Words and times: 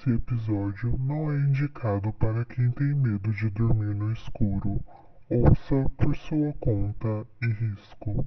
Esse 0.00 0.14
episódio 0.14 0.96
não 0.98 1.30
é 1.30 1.36
indicado 1.36 2.10
para 2.14 2.42
quem 2.46 2.70
tem 2.70 2.94
medo 2.94 3.30
de 3.34 3.50
dormir 3.50 3.94
no 3.94 4.10
escuro. 4.10 4.82
Ouça 5.28 5.90
por 5.98 6.16
sua 6.16 6.54
conta 6.54 7.26
e 7.42 7.46
risco. 7.46 8.26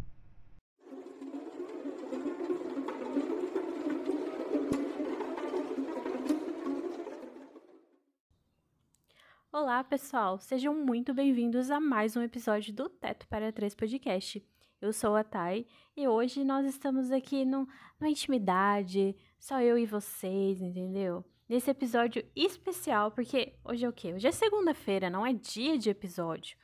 Olá, 9.51 9.83
pessoal! 9.83 10.37
Sejam 10.37 10.75
muito 10.75 11.11
bem-vindos 11.11 11.71
a 11.71 11.79
mais 11.79 12.15
um 12.15 12.21
episódio 12.21 12.71
do 12.71 12.87
Teto 12.87 13.27
para 13.27 13.51
Três 13.51 13.73
Podcast. 13.73 14.47
Eu 14.79 14.93
sou 14.93 15.15
a 15.15 15.23
Thay 15.23 15.65
e 15.97 16.07
hoje 16.07 16.43
nós 16.43 16.67
estamos 16.67 17.09
aqui 17.09 17.43
no, 17.43 17.67
numa 17.99 18.11
intimidade, 18.11 19.15
só 19.39 19.59
eu 19.59 19.75
e 19.75 19.87
vocês, 19.87 20.61
entendeu? 20.61 21.25
Nesse 21.53 21.69
episódio 21.69 22.25
especial, 22.35 23.11
porque 23.11 23.53
hoje 23.63 23.85
é 23.85 23.87
o 23.87 23.93
quê? 23.93 24.11
Hoje 24.11 24.27
é 24.27 24.31
segunda-feira, 24.31 25.07
não 25.07 25.23
é 25.23 25.33
dia 25.33 25.77
de 25.77 25.87
episódio. 25.87 26.57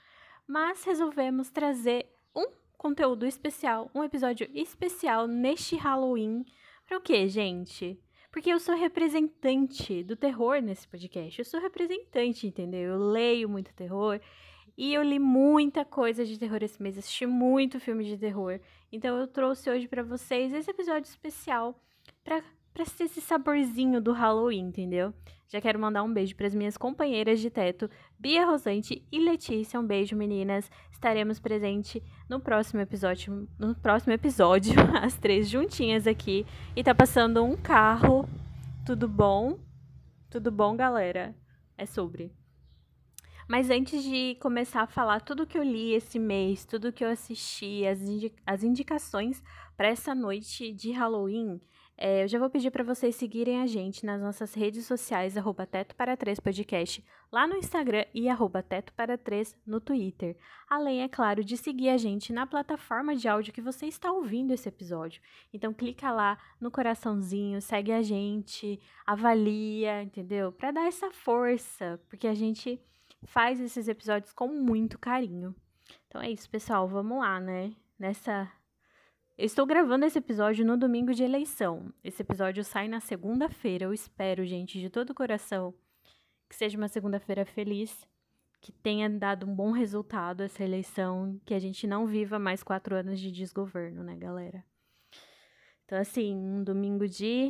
Mas 0.48 0.84
resolvemos 0.84 1.52
trazer 1.52 2.08
um 2.36 2.48
conteúdo 2.76 3.24
especial, 3.28 3.92
um 3.94 4.04
episódio 4.04 4.50
especial 4.52 5.28
neste 5.28 5.76
Halloween. 5.76 6.44
Para 6.88 6.98
o 6.98 7.02
quê, 7.02 7.28
gente? 7.28 8.02
Porque 8.32 8.52
eu 8.52 8.60
sou 8.60 8.76
representante 8.76 10.04
do 10.04 10.16
terror 10.16 10.60
nesse 10.60 10.88
podcast. 10.88 11.38
Eu 11.38 11.46
sou 11.46 11.62
representante, 11.62 12.48
entendeu? 12.48 12.94
Eu 12.94 12.98
leio 12.98 13.48
muito 13.48 13.72
terror 13.76 14.20
e 14.76 14.92
eu 14.92 15.04
li 15.04 15.20
muita 15.20 15.86
coisa 15.86 16.26
de 16.26 16.36
terror 16.40 16.64
esse 16.64 16.82
mês, 16.82 16.98
assisti 16.98 17.28
muito 17.28 17.80
filme 17.80 18.04
de 18.06 18.18
terror. 18.18 18.60
Então 18.92 19.20
eu 19.20 19.28
trouxe 19.28 19.70
hoje 19.70 19.88
para 19.88 20.02
vocês 20.02 20.52
esse 20.52 20.72
episódio 20.72 21.08
especial 21.08 21.80
para 22.24 22.44
para 22.80 22.86
ser 22.86 23.04
esse 23.04 23.20
saborzinho 23.20 24.00
do 24.00 24.14
Halloween, 24.14 24.70
entendeu? 24.70 25.14
Já 25.50 25.60
quero 25.60 25.78
mandar 25.78 26.02
um 26.02 26.14
beijo 26.14 26.34
para 26.34 26.48
as 26.48 26.56
minhas 26.56 26.78
companheiras 26.78 27.42
de 27.42 27.50
teto, 27.50 27.90
Bia 28.18 28.46
Rosante 28.46 29.06
e 29.12 29.20
Letícia. 29.20 29.78
Um 29.78 29.86
beijo, 29.86 30.16
meninas. 30.16 30.72
Estaremos 30.90 31.42
presentes 31.42 32.02
no 32.30 32.40
próximo 32.40 32.80
episódio, 32.80 33.50
no 33.60 33.76
próximo 33.76 34.14
episódio, 34.14 34.76
as 35.04 35.18
três 35.18 35.50
juntinhas 35.50 36.08
aqui. 36.08 36.46
E 36.74 36.82
tá 36.82 36.96
passando 36.96 37.44
um 37.44 37.58
carro. 37.58 38.26
Tudo 38.86 39.10
bom? 39.10 39.60
Tudo 40.30 40.50
bom, 40.50 40.74
galera? 40.78 41.36
É 41.78 41.86
sobre. 41.86 42.32
Mas 43.46 43.70
antes 43.70 44.02
de 44.02 44.36
começar 44.36 44.84
a 44.84 44.88
falar 44.88 45.20
tudo 45.20 45.46
que 45.46 45.58
eu 45.58 45.64
li 45.64 45.96
esse 45.96 46.18
mês, 46.18 46.64
tudo 46.64 46.94
que 46.94 47.04
eu 47.04 47.10
assisti, 47.10 47.86
as, 47.86 48.00
as 48.46 48.64
indicações 48.64 49.44
para 49.76 49.90
essa 49.90 50.16
noite 50.16 50.72
de 50.72 50.92
Halloween, 50.92 51.60
é, 52.02 52.24
eu 52.24 52.30
já 52.30 52.40
vou 52.40 52.50
pedir 52.50 52.72
para 52.72 52.82
vocês 52.82 53.14
seguirem 53.14 53.60
a 53.62 53.68
gente 53.68 54.06
nas 54.06 54.22
nossas 54.22 54.54
redes 54.54 54.86
sociais, 54.86 55.36
arroba 55.36 55.68
Teto 55.68 55.94
para 55.98 56.16
3 56.16 56.40
Podcast, 56.40 57.06
lá 57.30 57.46
no 57.46 57.58
Instagram 57.58 58.06
e 58.14 58.30
arroba 58.30 58.64
Teto 58.64 58.94
para 58.94 59.18
3 59.18 59.54
no 59.68 59.82
Twitter. 59.82 60.38
Além, 60.70 61.02
é 61.02 61.10
claro, 61.10 61.44
de 61.44 61.58
seguir 61.58 61.90
a 61.90 61.98
gente 61.98 62.32
na 62.32 62.48
plataforma 62.48 63.18
de 63.18 63.28
áudio 63.28 63.52
que 63.52 63.60
você 63.60 63.86
está 63.86 64.14
ouvindo 64.14 64.54
esse 64.54 64.70
episódio. 64.70 65.22
Então, 65.54 65.74
clica 65.74 66.10
lá 66.10 66.38
no 66.58 66.72
coraçãozinho, 66.72 67.62
segue 67.62 67.92
a 67.92 68.02
gente, 68.02 68.80
avalia, 69.06 70.02
entendeu? 70.02 70.54
Para 70.54 70.72
dar 70.72 70.88
essa 70.88 71.12
força, 71.12 72.00
porque 72.08 72.28
a 72.28 72.34
gente 72.34 72.82
faz 73.26 73.60
esses 73.60 73.90
episódios 73.90 74.32
com 74.32 74.48
muito 74.48 74.98
carinho. 74.98 75.54
Então 76.08 76.22
é 76.22 76.32
isso, 76.32 76.50
pessoal. 76.50 76.88
Vamos 76.88 77.20
lá, 77.20 77.42
né? 77.42 77.74
Nessa 78.00 78.50
eu 79.40 79.46
estou 79.46 79.66
gravando 79.66 80.04
esse 80.04 80.18
episódio 80.18 80.66
no 80.66 80.76
domingo 80.76 81.14
de 81.14 81.24
eleição. 81.24 81.94
Esse 82.04 82.22
episódio 82.22 82.62
sai 82.62 82.90
na 82.90 83.00
segunda-feira. 83.00 83.86
Eu 83.86 83.94
espero, 83.94 84.46
gente, 84.46 84.78
de 84.78 84.90
todo 84.90 85.12
o 85.12 85.16
coração, 85.16 85.74
que 86.50 86.56
seja 86.58 86.78
uma 86.78 86.90
segunda-feira 86.90 87.46
feliz, 87.46 88.06
que 88.60 88.74
tenha 88.74 89.10
dado 89.10 89.50
um 89.50 89.56
bom 89.56 89.72
resultado 89.72 90.44
essa 90.44 90.62
eleição, 90.62 91.40
que 91.46 91.54
a 91.54 91.60
gente 91.60 91.88
não 91.88 92.06
viva 92.06 92.38
mais 92.38 92.62
quatro 92.62 92.94
anos 92.94 93.18
de 93.18 93.32
desgoverno, 93.32 94.04
né, 94.04 94.14
galera? 94.18 94.62
Então, 95.86 95.98
assim, 95.98 96.36
um 96.36 96.62
domingo 96.62 97.08
de 97.08 97.50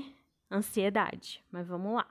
ansiedade. 0.52 1.44
Mas 1.50 1.68
vamos 1.68 1.96
lá. 1.96 2.08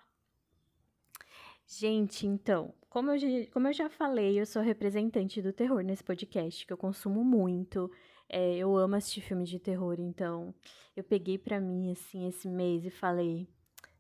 Gente, 1.69 2.27
então, 2.27 2.75
como 2.91 3.13
eu, 3.13 3.19
já, 3.19 3.29
como 3.53 3.69
eu 3.69 3.73
já 3.73 3.89
falei, 3.89 4.41
eu 4.41 4.45
sou 4.45 4.61
representante 4.61 5.41
do 5.41 5.53
terror 5.53 5.83
nesse 5.83 6.03
podcast, 6.03 6.67
que 6.67 6.73
eu 6.73 6.77
consumo 6.77 7.23
muito. 7.23 7.89
É, 8.29 8.57
eu 8.57 8.77
amo 8.77 8.95
assistir 8.95 9.23
filmes 9.23 9.49
de 9.49 9.59
terror, 9.59 9.97
então 9.99 10.55
eu 10.95 11.03
peguei 11.03 11.39
para 11.39 11.59
mim 11.61 11.91
assim 11.93 12.27
esse 12.27 12.47
mês 12.49 12.85
e 12.85 12.91
falei: 12.91 13.49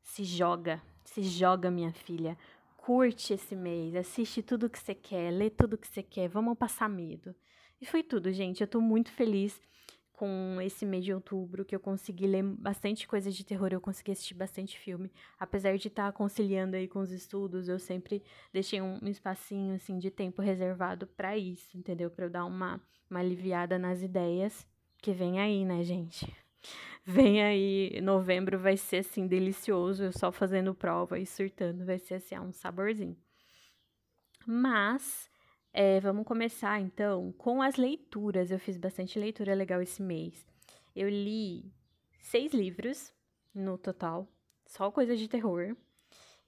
se 0.02 0.24
joga, 0.24 0.82
se 1.04 1.22
joga, 1.22 1.70
minha 1.70 1.92
filha. 1.92 2.36
Curte 2.76 3.34
esse 3.34 3.54
mês, 3.54 3.94
assiste 3.94 4.42
tudo 4.42 4.68
que 4.70 4.78
você 4.78 4.94
quer, 4.94 5.30
lê 5.30 5.50
tudo 5.50 5.76
que 5.76 5.86
você 5.86 6.02
quer, 6.02 6.28
vamos 6.28 6.56
passar 6.56 6.88
medo. 6.88 7.34
E 7.80 7.86
foi 7.86 8.02
tudo, 8.02 8.32
gente. 8.32 8.60
Eu 8.60 8.66
tô 8.66 8.80
muito 8.80 9.12
feliz 9.12 9.60
com 10.18 10.60
esse 10.60 10.84
mês 10.84 11.04
de 11.04 11.14
outubro, 11.14 11.64
que 11.64 11.72
eu 11.72 11.78
consegui 11.78 12.26
ler 12.26 12.42
bastante 12.42 13.06
coisa 13.06 13.30
de 13.30 13.46
terror, 13.46 13.68
eu 13.70 13.80
consegui 13.80 14.10
assistir 14.10 14.34
bastante 14.34 14.76
filme. 14.76 15.12
Apesar 15.38 15.78
de 15.78 15.86
estar 15.86 16.06
tá 16.06 16.12
conciliando 16.12 16.74
aí 16.74 16.88
com 16.88 16.98
os 16.98 17.12
estudos, 17.12 17.68
eu 17.68 17.78
sempre 17.78 18.20
deixei 18.52 18.82
um, 18.82 18.98
espacinho 19.06 19.76
assim 19.76 19.96
de 19.96 20.10
tempo 20.10 20.42
reservado 20.42 21.06
para 21.06 21.38
isso, 21.38 21.78
entendeu? 21.78 22.10
Para 22.10 22.24
eu 22.24 22.30
dar 22.30 22.44
uma, 22.46 22.80
uma 23.08 23.20
aliviada 23.20 23.78
nas 23.78 24.02
ideias 24.02 24.66
que 25.00 25.12
vem 25.12 25.38
aí, 25.38 25.64
né, 25.64 25.84
gente? 25.84 26.26
Vem 27.06 27.42
aí, 27.42 28.00
novembro 28.02 28.58
vai 28.58 28.76
ser 28.76 28.98
assim 28.98 29.26
delicioso, 29.26 30.02
eu 30.02 30.12
só 30.12 30.30
fazendo 30.30 30.74
prova 30.74 31.18
e 31.18 31.24
surtando, 31.24 31.86
vai 31.86 31.98
ser 31.98 32.14
assim, 32.14 32.38
um 32.38 32.52
saborzinho. 32.52 33.16
Mas 34.44 35.30
é, 35.80 36.00
vamos 36.00 36.26
começar 36.26 36.80
então 36.80 37.30
com 37.38 37.62
as 37.62 37.76
leituras. 37.76 38.50
Eu 38.50 38.58
fiz 38.58 38.76
bastante 38.76 39.16
leitura 39.16 39.54
legal 39.54 39.80
esse 39.80 40.02
mês. 40.02 40.44
Eu 40.94 41.08
li 41.08 41.72
seis 42.20 42.52
livros 42.52 43.14
no 43.54 43.78
total, 43.78 44.26
só 44.66 44.90
coisa 44.90 45.16
de 45.16 45.28
terror. 45.28 45.76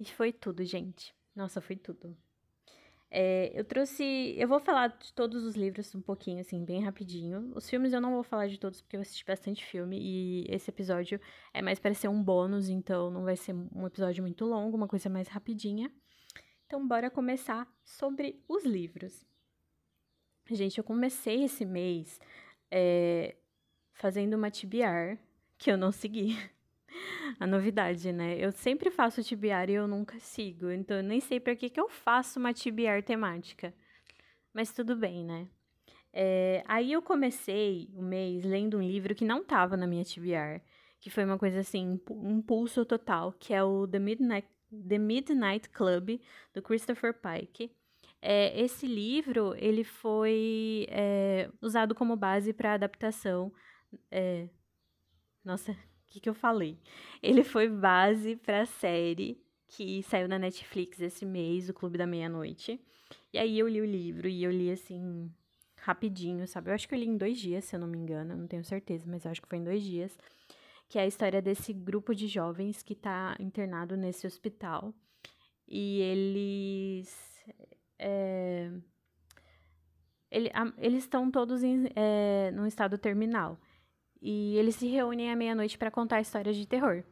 E 0.00 0.04
foi 0.04 0.32
tudo, 0.32 0.64
gente. 0.64 1.14
Nossa, 1.32 1.60
foi 1.60 1.76
tudo. 1.76 2.16
É, 3.08 3.52
eu 3.54 3.64
trouxe. 3.64 4.34
Eu 4.36 4.48
vou 4.48 4.58
falar 4.58 4.88
de 4.88 5.14
todos 5.14 5.44
os 5.44 5.54
livros 5.54 5.94
um 5.94 6.00
pouquinho, 6.00 6.40
assim, 6.40 6.64
bem 6.64 6.82
rapidinho. 6.82 7.52
Os 7.54 7.70
filmes 7.70 7.92
eu 7.92 8.00
não 8.00 8.14
vou 8.14 8.24
falar 8.24 8.48
de 8.48 8.58
todos 8.58 8.80
porque 8.80 8.96
eu 8.96 9.00
assisti 9.00 9.24
bastante 9.24 9.64
filme 9.64 9.96
e 9.96 10.44
esse 10.48 10.70
episódio 10.70 11.20
é 11.54 11.62
mais 11.62 11.78
para 11.78 11.94
ser 11.94 12.08
um 12.08 12.20
bônus, 12.20 12.68
então 12.68 13.12
não 13.12 13.22
vai 13.22 13.36
ser 13.36 13.54
um 13.54 13.86
episódio 13.86 14.24
muito 14.24 14.44
longo, 14.44 14.76
uma 14.76 14.88
coisa 14.88 15.08
mais 15.08 15.28
rapidinha. 15.28 15.88
Então, 16.70 16.86
bora 16.86 17.10
começar 17.10 17.66
sobre 17.82 18.40
os 18.46 18.64
livros. 18.64 19.26
Gente, 20.48 20.78
eu 20.78 20.84
comecei 20.84 21.42
esse 21.42 21.64
mês 21.64 22.20
é, 22.70 23.34
fazendo 23.92 24.34
uma 24.34 24.52
TBR 24.52 25.18
que 25.58 25.68
eu 25.68 25.76
não 25.76 25.90
segui. 25.90 26.36
A 27.40 27.44
novidade, 27.44 28.12
né? 28.12 28.36
Eu 28.38 28.52
sempre 28.52 28.88
faço 28.88 29.24
TBR 29.24 29.72
e 29.72 29.74
eu 29.74 29.88
nunca 29.88 30.20
sigo. 30.20 30.70
Então, 30.70 30.98
eu 30.98 31.02
nem 31.02 31.18
sei 31.18 31.40
para 31.40 31.56
que, 31.56 31.68
que 31.68 31.80
eu 31.80 31.88
faço 31.88 32.38
uma 32.38 32.54
TBR 32.54 33.02
temática. 33.04 33.74
Mas 34.54 34.72
tudo 34.72 34.94
bem, 34.94 35.24
né? 35.24 35.48
É, 36.12 36.62
aí 36.68 36.92
eu 36.92 37.02
comecei 37.02 37.90
o 37.96 38.00
mês 38.00 38.44
lendo 38.44 38.78
um 38.78 38.82
livro 38.82 39.12
que 39.12 39.24
não 39.24 39.42
estava 39.42 39.76
na 39.76 39.88
minha 39.88 40.04
TBR, 40.04 40.62
que 41.00 41.10
foi 41.10 41.24
uma 41.24 41.36
coisa 41.36 41.58
assim, 41.58 42.00
um 42.08 42.30
impulso 42.30 42.84
total, 42.84 43.32
que 43.32 43.52
é 43.52 43.60
o 43.60 43.88
The 43.88 43.98
Midnight 43.98 44.46
The 44.70 44.98
Midnight 44.98 45.68
Club, 45.70 46.20
do 46.54 46.62
Christopher 46.62 47.14
Pike. 47.14 47.70
É, 48.22 48.60
esse 48.60 48.86
livro 48.86 49.54
ele 49.56 49.82
foi 49.82 50.86
é, 50.90 51.50
usado 51.60 51.94
como 51.94 52.16
base 52.16 52.52
para 52.52 52.74
adaptação. 52.74 53.52
É, 54.10 54.48
nossa, 55.44 55.72
o 55.72 55.76
que, 56.06 56.20
que 56.20 56.28
eu 56.28 56.34
falei? 56.34 56.78
Ele 57.22 57.42
foi 57.42 57.68
base 57.68 58.36
para 58.36 58.62
a 58.62 58.66
série 58.66 59.40
que 59.66 60.02
saiu 60.02 60.28
na 60.28 60.38
Netflix 60.38 61.00
esse 61.00 61.24
mês, 61.24 61.68
O 61.68 61.74
Clube 61.74 61.96
da 61.96 62.06
Meia-Noite. 62.06 62.80
E 63.32 63.38
aí 63.38 63.58
eu 63.58 63.68
li 63.68 63.80
o 63.80 63.86
livro 63.86 64.28
e 64.28 64.42
eu 64.42 64.50
li 64.50 64.70
assim 64.70 65.30
rapidinho, 65.76 66.46
sabe? 66.46 66.70
Eu 66.70 66.74
acho 66.74 66.88
que 66.88 66.94
eu 66.94 66.98
li 66.98 67.06
em 67.06 67.16
dois 67.16 67.38
dias, 67.38 67.64
se 67.64 67.74
eu 67.74 67.80
não 67.80 67.86
me 67.88 67.96
engano, 67.96 68.36
não 68.36 68.46
tenho 68.46 68.64
certeza, 68.64 69.04
mas 69.08 69.24
eu 69.24 69.30
acho 69.30 69.40
que 69.40 69.48
foi 69.48 69.58
em 69.58 69.64
dois 69.64 69.82
dias 69.82 70.16
que 70.90 70.98
é 70.98 71.02
a 71.02 71.06
história 71.06 71.40
desse 71.40 71.72
grupo 71.72 72.12
de 72.12 72.26
jovens 72.26 72.82
que 72.82 72.94
está 72.94 73.36
internado 73.38 73.96
nesse 73.96 74.26
hospital. 74.26 74.92
E 75.66 76.00
eles. 76.00 77.44
É, 77.96 78.72
ele, 80.28 80.50
a, 80.52 80.72
eles 80.78 81.04
estão 81.04 81.30
todos 81.30 81.62
em 81.62 81.88
é, 81.94 82.50
num 82.50 82.66
estado 82.66 82.98
terminal. 82.98 83.56
E 84.20 84.56
eles 84.56 84.74
se 84.74 84.88
reúnem 84.88 85.30
à 85.30 85.36
meia-noite 85.36 85.78
para 85.78 85.92
contar 85.92 86.20
histórias 86.20 86.56
de 86.56 86.66
terror. 86.66 87.04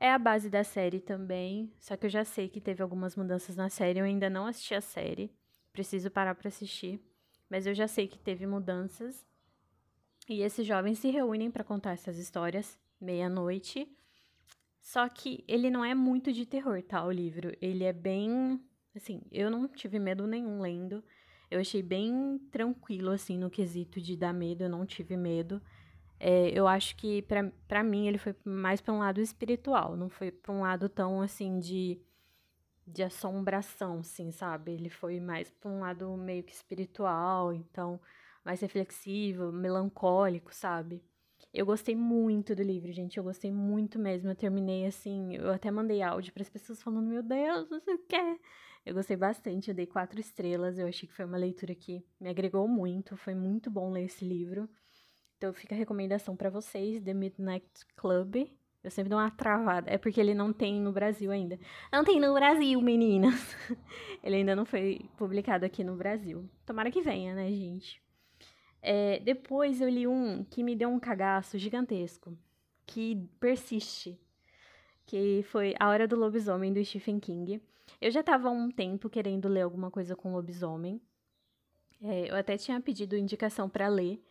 É 0.00 0.10
a 0.10 0.18
base 0.18 0.48
da 0.48 0.64
série 0.64 0.98
também, 0.98 1.70
só 1.78 1.98
que 1.98 2.06
eu 2.06 2.10
já 2.10 2.24
sei 2.24 2.48
que 2.48 2.60
teve 2.60 2.82
algumas 2.82 3.14
mudanças 3.16 3.54
na 3.54 3.68
série. 3.68 3.98
Eu 3.98 4.06
ainda 4.06 4.30
não 4.30 4.46
assisti 4.46 4.74
a 4.74 4.80
série, 4.80 5.30
preciso 5.74 6.10
parar 6.10 6.34
para 6.34 6.48
assistir. 6.48 6.98
Mas 7.50 7.66
eu 7.66 7.74
já 7.74 7.86
sei 7.86 8.08
que 8.08 8.18
teve 8.18 8.46
mudanças. 8.46 9.26
E 10.26 10.40
esses 10.40 10.66
jovens 10.66 10.98
se 11.00 11.10
reúnem 11.10 11.50
para 11.50 11.62
contar 11.62 11.92
essas 11.92 12.16
histórias 12.16 12.82
meia-noite, 13.04 13.88
Só 14.80 15.08
que 15.08 15.44
ele 15.48 15.70
não 15.70 15.84
é 15.84 15.94
muito 15.94 16.32
de 16.32 16.46
terror, 16.46 16.82
tá? 16.82 17.04
O 17.04 17.10
livro. 17.10 17.52
Ele 17.60 17.84
é 17.84 17.92
bem. 17.92 18.60
Assim, 18.94 19.22
eu 19.32 19.50
não 19.50 19.66
tive 19.68 19.98
medo 19.98 20.26
nenhum 20.26 20.60
lendo. 20.60 21.02
Eu 21.50 21.60
achei 21.60 21.82
bem 21.82 22.38
tranquilo, 22.52 23.10
assim, 23.10 23.38
no 23.38 23.50
quesito 23.50 24.00
de 24.00 24.16
dar 24.16 24.32
medo. 24.34 24.64
Eu 24.64 24.68
não 24.70 24.86
tive 24.86 25.16
medo. 25.16 25.60
É, 26.20 26.50
eu 26.58 26.68
acho 26.68 26.96
que, 26.96 27.22
pra 27.68 27.84
mim, 27.84 28.08
ele 28.08 28.18
foi 28.18 28.34
mais 28.44 28.80
pra 28.80 28.94
um 28.94 28.98
lado 29.00 29.20
espiritual. 29.20 29.96
Não 29.96 30.10
foi 30.10 30.30
pra 30.32 30.52
um 30.52 30.62
lado 30.62 30.88
tão, 30.88 31.20
assim, 31.22 31.58
de, 31.60 32.00
de 32.86 33.02
assombração, 33.02 34.00
assim, 34.00 34.30
sabe? 34.32 34.72
Ele 34.72 34.90
foi 34.90 35.20
mais 35.20 35.50
pra 35.50 35.70
um 35.70 35.80
lado 35.80 36.16
meio 36.16 36.42
que 36.44 36.52
espiritual. 36.52 37.52
Então, 37.52 38.00
mais 38.44 38.60
reflexivo, 38.60 39.52
melancólico, 39.52 40.54
sabe? 40.54 41.02
Eu 41.54 41.64
gostei 41.64 41.94
muito 41.94 42.52
do 42.52 42.64
livro, 42.64 42.92
gente. 42.92 43.16
Eu 43.16 43.22
gostei 43.22 43.52
muito 43.52 43.96
mesmo. 43.96 44.28
Eu 44.28 44.34
terminei 44.34 44.86
assim. 44.86 45.36
Eu 45.36 45.52
até 45.52 45.70
mandei 45.70 46.02
áudio 46.02 46.32
para 46.32 46.42
as 46.42 46.50
pessoas 46.50 46.82
falando: 46.82 47.06
Meu 47.06 47.22
Deus, 47.22 47.68
você 47.68 47.96
quer? 48.08 48.40
Eu 48.84 48.92
gostei 48.92 49.16
bastante. 49.16 49.68
Eu 49.68 49.74
dei 49.74 49.86
quatro 49.86 50.18
estrelas. 50.18 50.78
Eu 50.80 50.88
achei 50.88 51.08
que 51.08 51.14
foi 51.14 51.24
uma 51.24 51.38
leitura 51.38 51.72
que 51.72 52.04
me 52.20 52.28
agregou 52.28 52.66
muito. 52.66 53.16
Foi 53.16 53.36
muito 53.36 53.70
bom 53.70 53.92
ler 53.92 54.06
esse 54.06 54.24
livro. 54.24 54.68
Então 55.36 55.52
fica 55.52 55.76
a 55.76 55.78
recomendação 55.78 56.34
para 56.34 56.50
vocês: 56.50 57.00
The 57.00 57.14
Midnight 57.14 57.86
Club. 57.94 58.48
Eu 58.82 58.90
sempre 58.90 59.08
dou 59.08 59.18
uma 59.20 59.30
travada. 59.30 59.88
É 59.88 59.96
porque 59.96 60.20
ele 60.20 60.34
não 60.34 60.52
tem 60.52 60.80
no 60.80 60.92
Brasil 60.92 61.30
ainda. 61.30 61.56
Não 61.92 62.04
tem 62.04 62.18
no 62.20 62.34
Brasil, 62.34 62.80
meninas. 62.82 63.56
ele 64.24 64.36
ainda 64.36 64.56
não 64.56 64.66
foi 64.66 65.08
publicado 65.16 65.64
aqui 65.64 65.84
no 65.84 65.96
Brasil. 65.96 66.50
Tomara 66.66 66.90
que 66.90 67.00
venha, 67.00 67.32
né, 67.32 67.48
gente? 67.52 68.03
É, 68.86 69.18
depois 69.20 69.80
eu 69.80 69.88
li 69.88 70.06
um 70.06 70.44
que 70.44 70.62
me 70.62 70.76
deu 70.76 70.90
um 70.90 71.00
cagaço 71.00 71.56
gigantesco, 71.56 72.36
que 72.84 73.16
persiste, 73.40 74.20
que 75.06 75.42
foi 75.44 75.74
A 75.80 75.88
Hora 75.88 76.06
do 76.06 76.16
Lobisomem, 76.16 76.70
do 76.70 76.84
Stephen 76.84 77.18
King. 77.18 77.62
Eu 77.98 78.10
já 78.10 78.20
estava 78.20 78.48
há 78.48 78.50
um 78.50 78.70
tempo 78.70 79.08
querendo 79.08 79.48
ler 79.48 79.62
alguma 79.62 79.90
coisa 79.90 80.14
com 80.14 80.34
lobisomem. 80.34 81.00
É, 82.02 82.30
eu 82.30 82.36
até 82.36 82.58
tinha 82.58 82.78
pedido 82.78 83.16
indicação 83.16 83.70
para 83.70 83.88
ler 83.88 84.22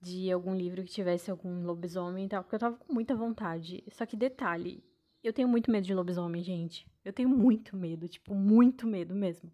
de 0.00 0.32
algum 0.32 0.54
livro 0.54 0.82
que 0.82 0.90
tivesse 0.90 1.30
algum 1.30 1.62
lobisomem 1.66 2.24
e 2.24 2.28
tal, 2.28 2.42
porque 2.42 2.54
eu 2.54 2.60
tava 2.60 2.76
com 2.78 2.90
muita 2.90 3.14
vontade. 3.14 3.84
Só 3.90 4.06
que 4.06 4.16
detalhe, 4.16 4.82
eu 5.22 5.30
tenho 5.30 5.46
muito 5.46 5.70
medo 5.70 5.84
de 5.84 5.92
lobisomem, 5.92 6.42
gente. 6.42 6.90
Eu 7.04 7.12
tenho 7.12 7.28
muito 7.28 7.76
medo, 7.76 8.08
tipo, 8.08 8.34
muito 8.34 8.86
medo 8.86 9.14
mesmo. 9.14 9.52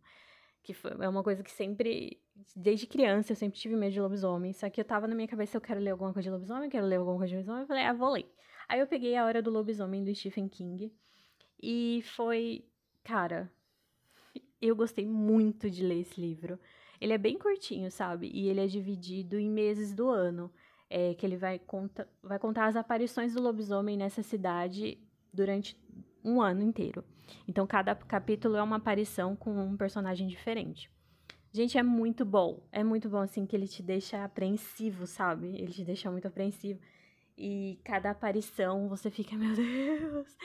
Que 0.62 0.72
foi, 0.72 0.92
é 1.00 1.08
uma 1.08 1.24
coisa 1.24 1.42
que 1.42 1.50
sempre 1.50 2.22
desde 2.54 2.86
criança 2.86 3.32
eu 3.32 3.36
sempre 3.36 3.58
tive 3.58 3.76
medo 3.76 3.92
de 3.92 4.00
lobisomem, 4.00 4.52
só 4.52 4.68
que 4.68 4.80
eu 4.80 4.84
tava 4.84 5.06
na 5.06 5.14
minha 5.14 5.28
cabeça, 5.28 5.56
eu 5.56 5.60
quero 5.60 5.80
ler 5.80 5.90
alguma 5.90 6.12
coisa 6.12 6.28
de 6.28 6.30
lobisomem, 6.30 6.64
eu 6.64 6.70
quero 6.70 6.86
ler 6.86 6.96
alguma 6.96 7.16
coisa 7.16 7.30
de 7.30 7.36
lobisomem, 7.36 7.62
eu 7.62 7.66
falei, 7.66 7.84
ah, 7.84 7.92
vou 7.92 8.10
ler. 8.10 8.30
Aí 8.68 8.80
eu 8.80 8.86
peguei 8.86 9.16
A 9.16 9.24
Hora 9.24 9.42
do 9.42 9.50
Lobisomem, 9.50 10.04
do 10.04 10.14
Stephen 10.14 10.48
King, 10.48 10.92
e 11.62 12.02
foi, 12.16 12.64
cara, 13.02 13.50
eu 14.60 14.74
gostei 14.74 15.06
muito 15.06 15.70
de 15.70 15.82
ler 15.82 16.00
esse 16.00 16.20
livro. 16.20 16.58
Ele 17.00 17.12
é 17.12 17.18
bem 17.18 17.38
curtinho, 17.38 17.90
sabe? 17.90 18.30
E 18.32 18.48
ele 18.48 18.60
é 18.60 18.66
dividido 18.66 19.38
em 19.38 19.50
meses 19.50 19.94
do 19.94 20.08
ano, 20.08 20.50
é, 20.88 21.14
que 21.14 21.26
ele 21.26 21.36
vai, 21.36 21.58
conta, 21.58 22.08
vai 22.22 22.38
contar 22.38 22.66
as 22.66 22.76
aparições 22.76 23.34
do 23.34 23.42
lobisomem 23.42 23.96
nessa 23.96 24.22
cidade 24.22 24.98
durante 25.32 25.76
um 26.24 26.40
ano 26.40 26.62
inteiro. 26.62 27.04
Então, 27.46 27.66
cada 27.66 27.94
capítulo 27.94 28.56
é 28.56 28.62
uma 28.62 28.76
aparição 28.76 29.34
com 29.36 29.54
um 29.58 29.76
personagem 29.76 30.26
diferente. 30.26 30.90
Gente, 31.54 31.78
é 31.78 31.84
muito 31.84 32.24
bom. 32.24 32.66
É 32.72 32.82
muito 32.82 33.08
bom, 33.08 33.18
assim, 33.20 33.46
que 33.46 33.54
ele 33.54 33.68
te 33.68 33.80
deixa 33.80 34.24
apreensivo, 34.24 35.06
sabe? 35.06 35.54
Ele 35.54 35.72
te 35.72 35.84
deixa 35.84 36.10
muito 36.10 36.26
apreensivo. 36.26 36.80
E 37.38 37.78
cada 37.84 38.10
aparição 38.10 38.88
você 38.88 39.08
fica, 39.08 39.36
meu 39.38 39.54
Deus. 39.54 40.36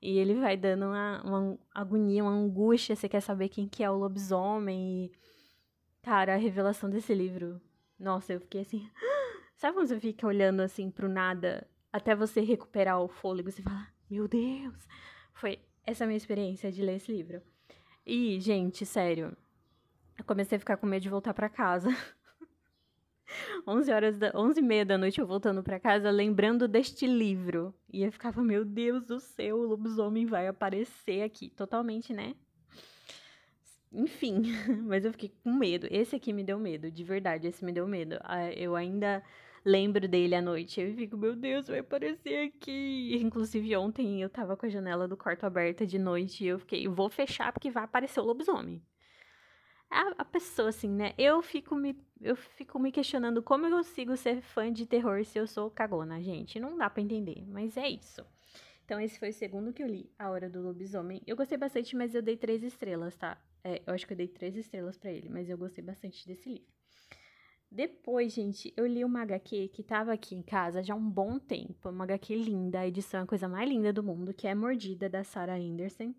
E 0.00 0.18
ele 0.18 0.32
vai 0.40 0.56
dando 0.56 0.86
uma, 0.86 1.22
uma 1.22 1.58
agonia, 1.74 2.24
uma 2.24 2.32
angústia. 2.32 2.96
Você 2.96 3.10
quer 3.10 3.20
saber 3.20 3.50
quem 3.50 3.68
que 3.68 3.84
é 3.84 3.90
o 3.90 3.98
lobisomem. 3.98 5.04
E, 5.04 5.12
cara, 6.02 6.32
a 6.32 6.38
revelação 6.38 6.88
desse 6.88 7.12
livro. 7.12 7.60
Nossa, 7.98 8.32
eu 8.32 8.40
fiquei 8.40 8.62
assim. 8.62 8.88
Sabe 9.56 9.74
quando 9.74 9.88
você 9.88 10.00
fica 10.00 10.26
olhando 10.26 10.60
assim 10.60 10.90
pro 10.90 11.10
nada 11.10 11.68
até 11.92 12.16
você 12.16 12.40
recuperar 12.40 13.02
o 13.02 13.08
fôlego? 13.08 13.50
Você 13.50 13.60
fala, 13.60 13.86
meu 14.10 14.26
Deus. 14.26 14.88
Foi 15.34 15.58
essa 15.84 16.04
a 16.04 16.06
minha 16.06 16.16
experiência 16.16 16.72
de 16.72 16.82
ler 16.82 16.96
esse 16.96 17.12
livro. 17.12 17.42
E, 18.06 18.40
gente, 18.40 18.86
sério, 18.86 19.36
eu 20.18 20.24
comecei 20.24 20.56
a 20.56 20.58
ficar 20.58 20.76
com 20.76 20.86
medo 20.86 21.02
de 21.02 21.08
voltar 21.08 21.34
para 21.34 21.48
casa. 21.48 21.88
11 23.66 23.92
horas 23.92 24.18
da 24.18 24.32
11 24.34 24.60
e 24.60 24.62
meia 24.62 24.84
da 24.84 24.98
noite 24.98 25.20
eu 25.20 25.26
voltando 25.26 25.62
para 25.62 25.80
casa 25.80 26.10
lembrando 26.10 26.68
deste 26.68 27.06
livro. 27.06 27.74
E 27.92 28.02
eu 28.02 28.12
ficava 28.12 28.42
meu 28.42 28.64
Deus 28.64 29.04
do 29.04 29.18
céu 29.18 29.56
o 29.56 29.66
lobisomem 29.66 30.26
vai 30.26 30.46
aparecer 30.46 31.22
aqui. 31.22 31.50
Totalmente 31.50 32.12
né? 32.12 32.34
Enfim 33.92 34.42
mas 34.86 35.04
eu 35.04 35.12
fiquei 35.12 35.32
com 35.42 35.52
medo. 35.52 35.88
Esse 35.90 36.16
aqui 36.16 36.32
me 36.32 36.44
deu 36.44 36.58
medo 36.58 36.90
de 36.90 37.02
verdade 37.02 37.48
esse 37.48 37.64
me 37.64 37.72
deu 37.72 37.86
medo. 37.86 38.18
Ah, 38.22 38.52
eu 38.52 38.76
ainda 38.76 39.22
lembro 39.64 40.06
dele 40.06 40.34
à 40.34 40.42
noite. 40.42 40.80
Eu 40.80 40.94
fico 40.94 41.16
meu 41.16 41.34
Deus 41.34 41.66
vai 41.66 41.80
aparecer 41.80 42.48
aqui. 42.48 43.16
Inclusive 43.20 43.76
ontem 43.76 44.22
eu 44.22 44.30
tava 44.30 44.56
com 44.56 44.66
a 44.66 44.68
janela 44.68 45.08
do 45.08 45.16
quarto 45.16 45.44
aberta 45.44 45.86
de 45.86 45.98
noite 45.98 46.44
e 46.44 46.48
eu 46.48 46.58
fiquei 46.58 46.86
vou 46.86 47.08
fechar 47.08 47.52
porque 47.52 47.70
vai 47.70 47.84
aparecer 47.84 48.20
o 48.20 48.24
lobisomem 48.24 48.80
a, 49.90 50.14
a, 50.18 50.24
pessoa, 50.24 50.68
assim, 50.68 50.88
né? 50.88 51.14
Eu 51.16 51.40
fico, 51.42 51.74
me, 51.74 51.96
eu 52.20 52.34
fico 52.34 52.78
me 52.78 52.90
questionando 52.90 53.42
como 53.42 53.66
eu 53.66 53.70
consigo 53.70 54.16
ser 54.16 54.40
fã 54.40 54.72
de 54.72 54.86
terror 54.86 55.24
se 55.24 55.38
eu 55.38 55.46
sou 55.46 55.70
cagona, 55.70 56.22
gente. 56.22 56.58
Não 56.58 56.76
dá 56.76 56.90
para 56.90 57.02
entender, 57.02 57.44
mas 57.46 57.76
é 57.76 57.88
isso. 57.88 58.24
Então, 58.84 59.00
esse 59.00 59.18
foi 59.18 59.30
o 59.30 59.32
segundo 59.32 59.72
que 59.72 59.82
eu 59.82 59.86
li, 59.86 60.12
A 60.18 60.28
Hora 60.30 60.50
do 60.50 60.60
Lobisomem. 60.60 61.22
Eu 61.26 61.36
gostei 61.36 61.56
bastante, 61.56 61.96
mas 61.96 62.14
eu 62.14 62.20
dei 62.20 62.36
três 62.36 62.62
estrelas, 62.62 63.16
tá? 63.16 63.40
É, 63.62 63.82
eu 63.86 63.94
acho 63.94 64.06
que 64.06 64.12
eu 64.12 64.16
dei 64.16 64.28
três 64.28 64.56
estrelas 64.56 64.98
para 64.98 65.10
ele, 65.10 65.28
mas 65.28 65.48
eu 65.48 65.56
gostei 65.56 65.82
bastante 65.82 66.26
desse 66.26 66.48
livro. 66.48 66.74
Depois, 67.70 68.32
gente, 68.32 68.72
eu 68.76 68.86
li 68.86 69.04
uma 69.04 69.22
HQ 69.22 69.68
que 69.68 69.82
tava 69.82 70.12
aqui 70.12 70.34
em 70.34 70.42
casa 70.42 70.82
já 70.82 70.94
há 70.94 70.96
um 70.96 71.10
bom 71.10 71.38
tempo. 71.38 71.88
Uma 71.88 72.04
HQ 72.04 72.36
linda, 72.36 72.80
a 72.80 72.86
edição 72.86 73.20
é 73.20 73.22
a 73.22 73.26
coisa 73.26 73.48
mais 73.48 73.68
linda 73.68 73.92
do 73.92 74.02
mundo, 74.02 74.34
que 74.34 74.46
é 74.46 74.54
Mordida, 74.54 75.08
da 75.08 75.24
Sarah 75.24 75.56
Anderson 75.56 76.14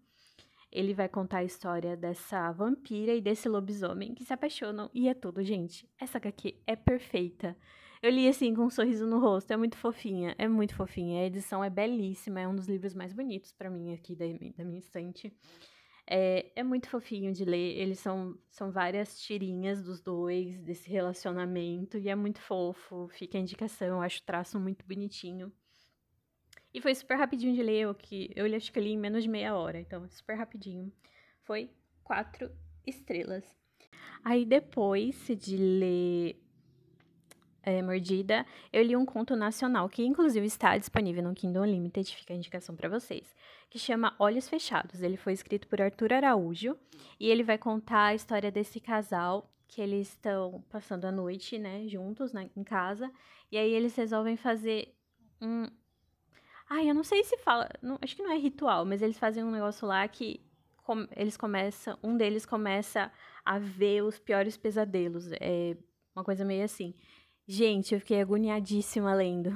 ele 0.75 0.93
vai 0.93 1.07
contar 1.07 1.37
a 1.37 1.43
história 1.43 1.95
dessa 1.95 2.51
vampira 2.51 3.13
e 3.13 3.21
desse 3.21 3.47
lobisomem 3.47 4.13
que 4.13 4.25
se 4.25 4.33
apaixonam 4.33 4.89
e 4.93 5.07
é 5.07 5.13
tudo, 5.13 5.41
gente. 5.41 5.89
Essa 5.97 6.17
HQ 6.17 6.61
é 6.67 6.75
perfeita. 6.75 7.57
Eu 8.01 8.11
li 8.11 8.27
assim 8.27 8.53
com 8.53 8.65
um 8.65 8.69
sorriso 8.69 9.07
no 9.07 9.17
rosto, 9.17 9.51
é 9.51 9.57
muito 9.57 9.77
fofinha, 9.77 10.35
é 10.37 10.47
muito 10.47 10.75
fofinha. 10.75 11.21
A 11.21 11.25
edição 11.25 11.63
é 11.63 11.69
belíssima, 11.69 12.41
é 12.41 12.47
um 12.47 12.53
dos 12.55 12.67
livros 12.67 12.93
mais 12.93 13.13
bonitos 13.13 13.53
para 13.53 13.69
mim 13.69 13.93
aqui 13.93 14.15
da, 14.15 14.25
da 14.57 14.65
minha 14.65 14.79
estante. 14.79 15.33
É, 16.05 16.51
é 16.55 16.61
muito 16.61 16.89
fofinho 16.89 17.33
de 17.33 17.45
ler, 17.45 17.79
eles 17.79 17.97
são, 17.99 18.37
são 18.51 18.69
várias 18.69 19.19
tirinhas 19.19 19.81
dos 19.81 20.01
dois, 20.01 20.59
desse 20.59 20.87
relacionamento, 20.87 21.97
e 21.97 22.09
é 22.09 22.15
muito 22.15 22.39
fofo, 22.39 23.07
fica 23.07 23.37
a 23.39 23.41
indicação, 23.41 23.87
eu 23.87 24.01
acho 24.01 24.21
o 24.21 24.25
traço 24.25 24.59
muito 24.59 24.85
bonitinho. 24.85 25.51
E 26.75 26.81
foi 26.81 26.93
super 26.93 27.15
rapidinho 27.15 27.55
de 27.55 27.63
ler, 27.63 27.83
eu, 27.83 27.95
que, 27.95 28.29
eu 28.35 28.53
acho 28.53 28.69
que 28.69 28.81
li 28.81 28.91
em 28.91 28.97
menos 28.97 29.23
de 29.23 29.29
meia 29.29 29.55
hora, 29.55 29.79
então 29.79 30.05
super 30.09 30.35
rapidinho. 30.35 30.91
Foi 31.43 31.69
quatro 32.03 32.51
estrelas. 32.85 33.45
Aí 34.25 34.43
depois 34.43 35.25
de 35.39 35.55
ler 35.55 36.43
é, 37.63 37.81
Mordida, 37.81 38.45
eu 38.73 38.83
li 38.83 38.93
um 38.93 39.05
conto 39.05 39.37
nacional, 39.37 39.87
que 39.87 40.03
inclusive 40.03 40.45
está 40.45 40.77
disponível 40.77 41.23
no 41.23 41.33
Kindle 41.33 41.63
Unlimited, 41.63 42.13
fica 42.13 42.33
a 42.33 42.35
indicação 42.35 42.75
para 42.75 42.89
vocês, 42.89 43.33
que 43.69 43.79
chama 43.79 44.13
Olhos 44.19 44.49
Fechados. 44.49 45.01
Ele 45.01 45.15
foi 45.15 45.31
escrito 45.31 45.69
por 45.69 45.81
Arthur 45.81 46.11
Araújo 46.11 46.77
e 47.17 47.29
ele 47.29 47.41
vai 47.41 47.57
contar 47.57 48.07
a 48.07 48.15
história 48.15 48.51
desse 48.51 48.81
casal 48.81 49.49
que 49.65 49.79
eles 49.79 50.09
estão 50.09 50.61
passando 50.69 51.05
a 51.05 51.11
noite, 51.11 51.57
né, 51.57 51.87
juntos 51.87 52.33
na, 52.33 52.43
em 52.43 52.63
casa, 52.65 53.09
e 53.49 53.57
aí 53.57 53.71
eles 53.71 53.95
resolvem 53.95 54.35
fazer 54.35 54.93
um, 55.41 55.67
Ai, 56.69 56.89
eu 56.89 56.93
não 56.95 57.03
sei 57.03 57.23
se 57.23 57.37
fala. 57.37 57.69
Não, 57.81 57.97
acho 58.01 58.15
que 58.15 58.23
não 58.23 58.31
é 58.31 58.37
ritual, 58.37 58.85
mas 58.85 59.01
eles 59.01 59.17
fazem 59.17 59.43
um 59.43 59.51
negócio 59.51 59.87
lá 59.87 60.07
que 60.07 60.41
com, 60.77 61.07
eles 61.15 61.37
começam. 61.37 61.97
Um 62.03 62.17
deles 62.17 62.45
começa 62.45 63.11
a 63.43 63.59
ver 63.59 64.03
os 64.03 64.17
piores 64.17 64.57
pesadelos. 64.57 65.31
É 65.39 65.77
uma 66.15 66.23
coisa 66.23 66.43
meio 66.45 66.63
assim. 66.63 66.93
Gente, 67.47 67.93
eu 67.93 67.99
fiquei 67.99 68.21
agoniadíssima 68.21 69.13
lendo. 69.13 69.51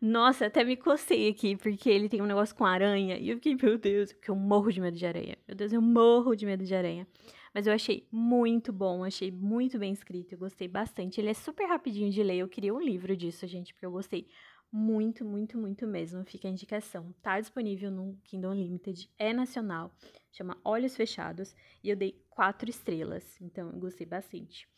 Nossa, 0.00 0.46
até 0.46 0.62
me 0.62 0.76
cocei 0.76 1.28
aqui, 1.28 1.56
porque 1.56 1.90
ele 1.90 2.08
tem 2.08 2.22
um 2.22 2.26
negócio 2.26 2.54
com 2.54 2.64
aranha. 2.64 3.16
E 3.16 3.30
eu 3.30 3.36
fiquei, 3.36 3.56
meu 3.60 3.76
Deus, 3.76 4.12
porque 4.12 4.30
eu 4.30 4.36
morro 4.36 4.70
de 4.70 4.80
medo 4.80 4.96
de 4.96 5.06
aranha. 5.06 5.36
Meu 5.46 5.56
Deus, 5.56 5.72
eu 5.72 5.82
morro 5.82 6.36
de 6.36 6.46
medo 6.46 6.64
de 6.64 6.74
aranha. 6.74 7.06
Mas 7.52 7.66
eu 7.66 7.72
achei 7.72 8.06
muito 8.12 8.72
bom, 8.72 9.02
achei 9.02 9.32
muito 9.32 9.78
bem 9.78 9.92
escrito, 9.92 10.32
eu 10.32 10.38
gostei 10.38 10.68
bastante. 10.68 11.20
Ele 11.20 11.30
é 11.30 11.34
super 11.34 11.66
rapidinho 11.66 12.10
de 12.10 12.22
ler, 12.22 12.36
eu 12.36 12.48
queria 12.48 12.72
um 12.72 12.80
livro 12.80 13.16
disso, 13.16 13.46
gente, 13.46 13.72
porque 13.72 13.86
eu 13.86 13.90
gostei 13.90 14.28
muito, 14.70 15.24
muito, 15.24 15.58
muito 15.58 15.86
mesmo. 15.86 16.24
Fica 16.24 16.48
a 16.48 16.50
indicação. 16.50 17.14
Tá 17.22 17.40
disponível 17.40 17.90
no 17.90 18.18
Kindle 18.24 18.52
Unlimited, 18.52 19.10
é 19.18 19.32
nacional, 19.32 19.92
chama 20.30 20.58
Olhos 20.64 20.96
Fechados, 20.96 21.54
e 21.82 21.90
eu 21.90 21.96
dei 21.96 22.22
quatro 22.30 22.68
estrelas, 22.68 23.40
então 23.40 23.70
eu 23.70 23.78
gostei 23.78 24.06
bastante. 24.06 24.68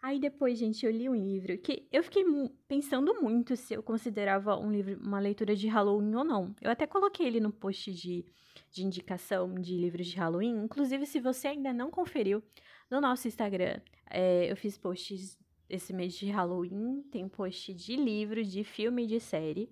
Aí 0.00 0.18
depois, 0.18 0.58
gente, 0.58 0.84
eu 0.84 0.90
li 0.90 1.08
um 1.08 1.14
livro 1.14 1.56
que 1.58 1.86
eu 1.92 2.02
fiquei 2.02 2.24
pensando 2.66 3.22
muito 3.22 3.54
se 3.54 3.74
eu 3.74 3.82
considerava 3.84 4.58
um 4.58 4.70
livro 4.70 4.98
uma 5.00 5.20
leitura 5.20 5.54
de 5.54 5.68
Halloween 5.68 6.14
ou 6.16 6.24
não. 6.24 6.56
Eu 6.60 6.72
até 6.72 6.88
coloquei 6.88 7.24
ele 7.24 7.38
no 7.38 7.52
post 7.52 7.92
de, 7.92 8.26
de 8.72 8.82
indicação 8.84 9.54
de 9.54 9.76
livros 9.76 10.08
de 10.08 10.16
Halloween. 10.16 10.64
Inclusive, 10.64 11.06
se 11.06 11.20
você 11.20 11.48
ainda 11.48 11.72
não 11.72 11.88
conferiu, 11.88 12.42
no 12.90 13.00
nosso 13.00 13.28
Instagram, 13.28 13.80
é, 14.10 14.50
eu 14.50 14.56
fiz 14.56 14.76
posts 14.76 15.38
esse 15.72 15.92
mês 15.92 16.14
de 16.14 16.30
Halloween. 16.30 17.02
Tem 17.10 17.28
post 17.28 17.72
de 17.74 17.96
livro, 17.96 18.44
de 18.44 18.62
filme 18.62 19.04
e 19.04 19.06
de 19.06 19.18
série. 19.18 19.68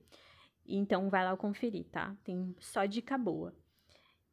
Então 0.67 1.09
vai 1.09 1.25
lá 1.25 1.37
conferir, 1.37 1.85
tá? 1.85 2.17
Tem 2.25 2.55
só 2.59 2.85
dica 2.87 3.17
boa. 3.17 3.55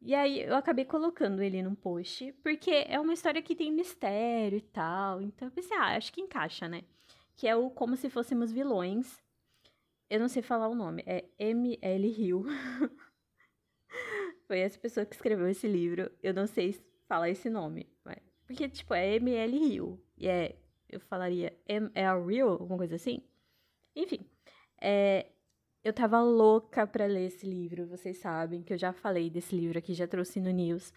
E 0.02 0.14
aí 0.16 0.42
eu 0.42 0.56
acabei 0.56 0.86
colocando 0.86 1.42
ele 1.42 1.62
num 1.62 1.76
post, 1.76 2.32
porque 2.44 2.72
é 2.88 3.00
uma 3.00 3.14
história 3.14 3.42
que 3.42 3.56
tem 3.56 3.72
mistério 3.72 4.58
e 4.58 4.62
tal. 4.62 5.22
Então 5.22 5.48
eu 5.48 5.52
pensei, 5.52 5.76
ah, 5.78 5.96
acho 5.96 6.14
que 6.14 6.22
encaixa, 6.22 6.68
né? 6.68 6.84
Que 7.36 7.48
é 7.48 7.56
o 7.56 7.70
Como 7.70 7.96
Se 7.96 8.10
Fôssemos 8.10 8.52
Vilões. 8.52 9.22
Eu 10.10 10.20
não 10.20 10.30
sei 10.30 10.42
falar 10.42 10.70
o 10.70 10.76
nome, 10.76 11.04
é 11.06 11.26
M.L. 11.38 12.08
Hill. 12.08 12.46
Foi 14.48 14.60
essa 14.60 14.80
pessoa 14.80 15.06
que 15.06 15.16
escreveu 15.16 15.50
esse 15.50 15.68
livro. 15.68 16.10
Eu 16.24 16.34
não 16.34 16.48
sei 16.48 16.80
falar 17.08 17.30
esse 17.30 17.50
nome. 17.50 17.88
Porque, 18.48 18.70
tipo, 18.70 18.94
é 18.94 19.16
M.L. 19.16 19.58
Hill. 19.58 20.02
E 20.18 20.28
é, 20.30 20.56
eu 20.90 21.00
falaria 21.00 21.58
M.L. 21.68 22.34
Hill, 22.34 22.50
alguma 22.50 22.78
coisa 22.78 22.96
assim. 22.96 23.22
Enfim, 23.96 24.20
é, 24.82 25.28
eu 25.84 25.94
tava 25.94 26.22
louca 26.22 26.86
para 26.86 27.06
ler 27.06 27.28
esse 27.28 27.46
livro, 27.46 27.88
vocês 27.88 28.18
sabem 28.18 28.62
que 28.62 28.74
eu 28.74 28.78
já 28.78 28.94
falei 28.94 29.30
desse 29.30 29.56
livro 29.56 29.78
aqui, 29.78 29.94
já 29.94 30.08
trouxe 30.08 30.40
no 30.40 30.52
News. 30.52 30.94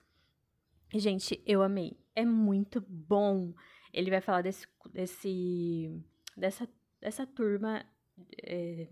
Gente, 0.92 1.40
eu 1.46 1.62
amei. 1.62 1.96
É 2.14 2.24
muito 2.24 2.80
bom. 2.80 3.54
Ele 3.92 4.10
vai 4.10 4.20
falar 4.20 4.42
desse, 4.42 4.66
desse 4.92 6.02
dessa, 6.36 6.68
dessa 7.00 7.26
turma, 7.26 7.84
é, 8.42 8.88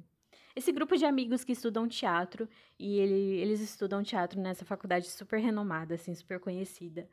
esse 0.55 0.71
grupo 0.73 0.97
de 0.97 1.05
amigos 1.05 1.45
que 1.45 1.53
estudam 1.53 1.89
teatro 1.89 2.49
e 2.79 2.99
ele, 2.99 3.41
eles 3.41 3.61
estudam 3.61 4.03
teatro 4.03 4.41
nessa 4.41 4.65
faculdade 4.65 5.09
super 5.09 5.41
renomada, 5.41 5.95
assim, 5.95 6.15
super 6.15 6.39
conhecida. 6.39 7.09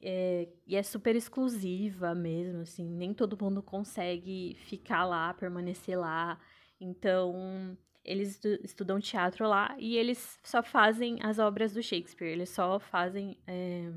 É, 0.00 0.48
e 0.66 0.76
é 0.76 0.82
super 0.82 1.16
exclusiva 1.16 2.14
mesmo, 2.14 2.60
assim, 2.60 2.88
nem 2.88 3.12
todo 3.12 3.42
mundo 3.42 3.62
consegue 3.62 4.56
ficar 4.66 5.04
lá, 5.04 5.34
permanecer 5.34 5.98
lá. 5.98 6.40
Então, 6.80 7.76
eles 8.04 8.42
estudam 8.62 9.00
teatro 9.00 9.46
lá 9.46 9.74
e 9.78 9.96
eles 9.96 10.38
só 10.42 10.62
fazem 10.62 11.18
as 11.22 11.38
obras 11.38 11.74
do 11.74 11.82
Shakespeare, 11.82 12.30
eles 12.30 12.48
só 12.48 12.78
fazem. 12.78 13.36
É, 13.46 13.90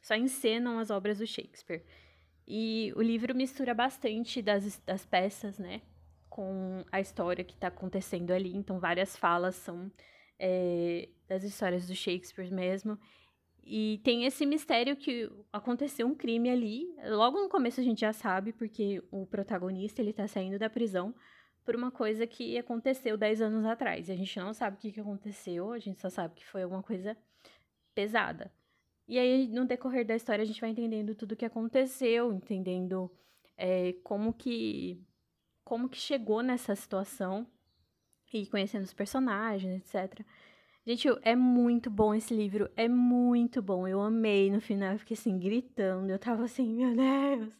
só 0.00 0.14
encenam 0.14 0.78
as 0.78 0.90
obras 0.90 1.18
do 1.18 1.26
Shakespeare. 1.26 1.82
E 2.46 2.92
o 2.94 3.02
livro 3.02 3.34
mistura 3.34 3.74
bastante 3.74 4.40
das, 4.40 4.78
das 4.86 5.04
peças, 5.04 5.58
né? 5.58 5.82
Com 6.28 6.84
a 6.92 7.00
história 7.00 7.44
que 7.44 7.54
está 7.54 7.66
acontecendo 7.68 8.30
ali. 8.30 8.56
Então, 8.56 8.78
várias 8.78 9.16
falas 9.16 9.56
são 9.56 9.90
é, 10.38 11.08
das 11.26 11.42
histórias 11.42 11.88
do 11.88 11.94
Shakespeare 11.94 12.52
mesmo. 12.52 12.96
E 13.68 14.00
tem 14.04 14.24
esse 14.24 14.46
mistério 14.46 14.96
que 14.96 15.28
aconteceu 15.52 16.06
um 16.06 16.14
crime 16.14 16.48
ali. 16.48 16.86
Logo 17.08 17.40
no 17.40 17.48
começo 17.48 17.80
a 17.80 17.82
gente 17.82 18.02
já 18.02 18.12
sabe, 18.12 18.52
porque 18.52 19.02
o 19.10 19.26
protagonista 19.26 20.00
ele 20.00 20.12
tá 20.12 20.28
saindo 20.28 20.56
da 20.56 20.70
prisão 20.70 21.12
por 21.64 21.74
uma 21.74 21.90
coisa 21.90 22.28
que 22.28 22.56
aconteceu 22.56 23.16
10 23.16 23.42
anos 23.42 23.64
atrás. 23.64 24.08
E 24.08 24.12
a 24.12 24.16
gente 24.16 24.38
não 24.38 24.54
sabe 24.54 24.76
o 24.76 24.78
que, 24.78 24.92
que 24.92 25.00
aconteceu, 25.00 25.72
a 25.72 25.80
gente 25.80 26.00
só 26.00 26.08
sabe 26.08 26.36
que 26.36 26.46
foi 26.46 26.62
alguma 26.62 26.80
coisa 26.80 27.16
pesada. 27.92 28.52
E 29.08 29.18
aí, 29.18 29.48
no 29.48 29.64
decorrer 29.64 30.06
da 30.06 30.14
história, 30.14 30.42
a 30.42 30.46
gente 30.46 30.60
vai 30.60 30.70
entendendo 30.70 31.16
tudo 31.16 31.32
o 31.32 31.36
que 31.36 31.44
aconteceu, 31.44 32.32
entendendo 32.32 33.10
é, 33.56 33.94
como 34.04 34.32
que 34.32 35.04
como 35.64 35.88
que 35.88 35.98
chegou 35.98 36.40
nessa 36.40 36.76
situação 36.76 37.44
e 38.32 38.46
conhecendo 38.46 38.84
os 38.84 38.92
personagens, 38.92 39.82
etc. 39.82 40.24
Gente, 40.86 41.08
é 41.22 41.34
muito 41.34 41.90
bom 41.90 42.14
esse 42.14 42.32
livro, 42.32 42.70
é 42.76 42.86
muito 42.86 43.60
bom. 43.60 43.88
Eu 43.88 44.00
amei 44.00 44.52
no 44.52 44.60
final, 44.60 44.92
eu 44.92 44.98
fiquei 45.00 45.16
assim 45.16 45.36
gritando, 45.36 46.12
eu 46.12 46.18
tava 46.18 46.44
assim, 46.44 46.76
meu 46.76 46.94
Deus. 46.94 47.52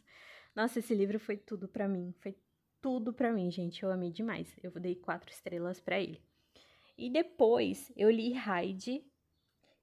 Nossa, 0.55 0.79
esse 0.79 0.95
livro 0.95 1.19
foi 1.19 1.35
tudo 1.35 1.67
para 1.67 1.89
mim, 1.89 2.13
foi 2.19 2.37
tudo 2.81 3.11
para 3.11 3.33
mim, 3.33 3.51
gente. 3.51 3.83
Eu 3.83 3.91
amei 3.91 4.13
demais. 4.13 4.57
Eu 4.63 4.71
dei 4.71 4.95
quatro 4.95 5.29
estrelas 5.29 5.81
para 5.81 5.99
ele. 5.99 6.21
E 6.97 7.09
depois 7.09 7.91
eu 7.97 8.09
li 8.09 8.31
Hyde, 8.31 9.03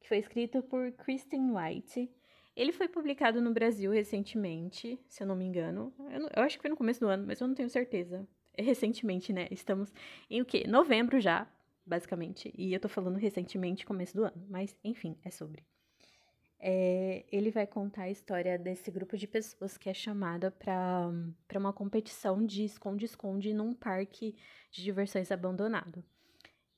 que 0.01 0.09
foi 0.09 0.17
escrito 0.17 0.63
por 0.63 0.91
Kristen 0.93 1.55
White. 1.55 2.11
Ele 2.57 2.73
foi 2.73 2.89
publicado 2.89 3.43
no 3.43 3.53
Brasil 3.53 3.91
recentemente, 3.91 4.99
se 5.07 5.23
eu 5.23 5.27
não 5.27 5.37
me 5.37 5.45
engano. 5.45 5.93
Eu, 6.11 6.21
não, 6.21 6.31
eu, 6.35 6.43
acho 6.45 6.57
que 6.57 6.63
foi 6.63 6.71
no 6.71 6.79
começo 6.79 7.01
do 7.01 7.09
ano, 7.09 7.27
mas 7.27 7.43
eu 7.43 7.47
não 7.47 7.55
tenho 7.55 7.69
certeza. 7.69 8.27
É 8.55 8.63
recentemente, 8.63 9.35
né? 9.35 9.49
Estamos 9.51 9.93
em 10.31 10.41
o 10.41 10.47
quê? 10.47 10.65
Novembro 10.67 11.21
já, 11.21 11.47
basicamente. 11.87 12.53
E 12.57 12.73
eu 12.73 12.81
tô 12.81 12.89
falando 12.89 13.17
recentemente, 13.17 13.87
começo 13.87 14.15
do 14.15 14.25
ano. 14.25 14.47
Mas, 14.49 14.77
enfim, 14.85 15.17
é 15.25 15.31
sobre 15.31 15.65
é, 16.67 17.27
ele 17.31 17.51
vai 17.51 17.67
contar 17.67 18.05
a 18.05 18.11
história 18.11 18.59
desse 18.59 18.91
grupo 18.91 19.19
de 19.19 19.27
pessoas 19.27 19.77
que 19.77 19.91
é 19.91 19.93
chamada 19.93 20.51
para 20.51 21.11
uma 21.57 21.75
competição 21.75 22.43
de 22.43 22.65
esconde-esconde 22.65 23.53
num 23.53 23.75
parque 23.75 24.35
de 24.71 24.83
diversões 24.83 25.31
abandonado. 25.31 26.03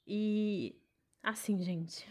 E, 0.04 0.74
assim, 1.22 1.62
gente, 1.62 2.04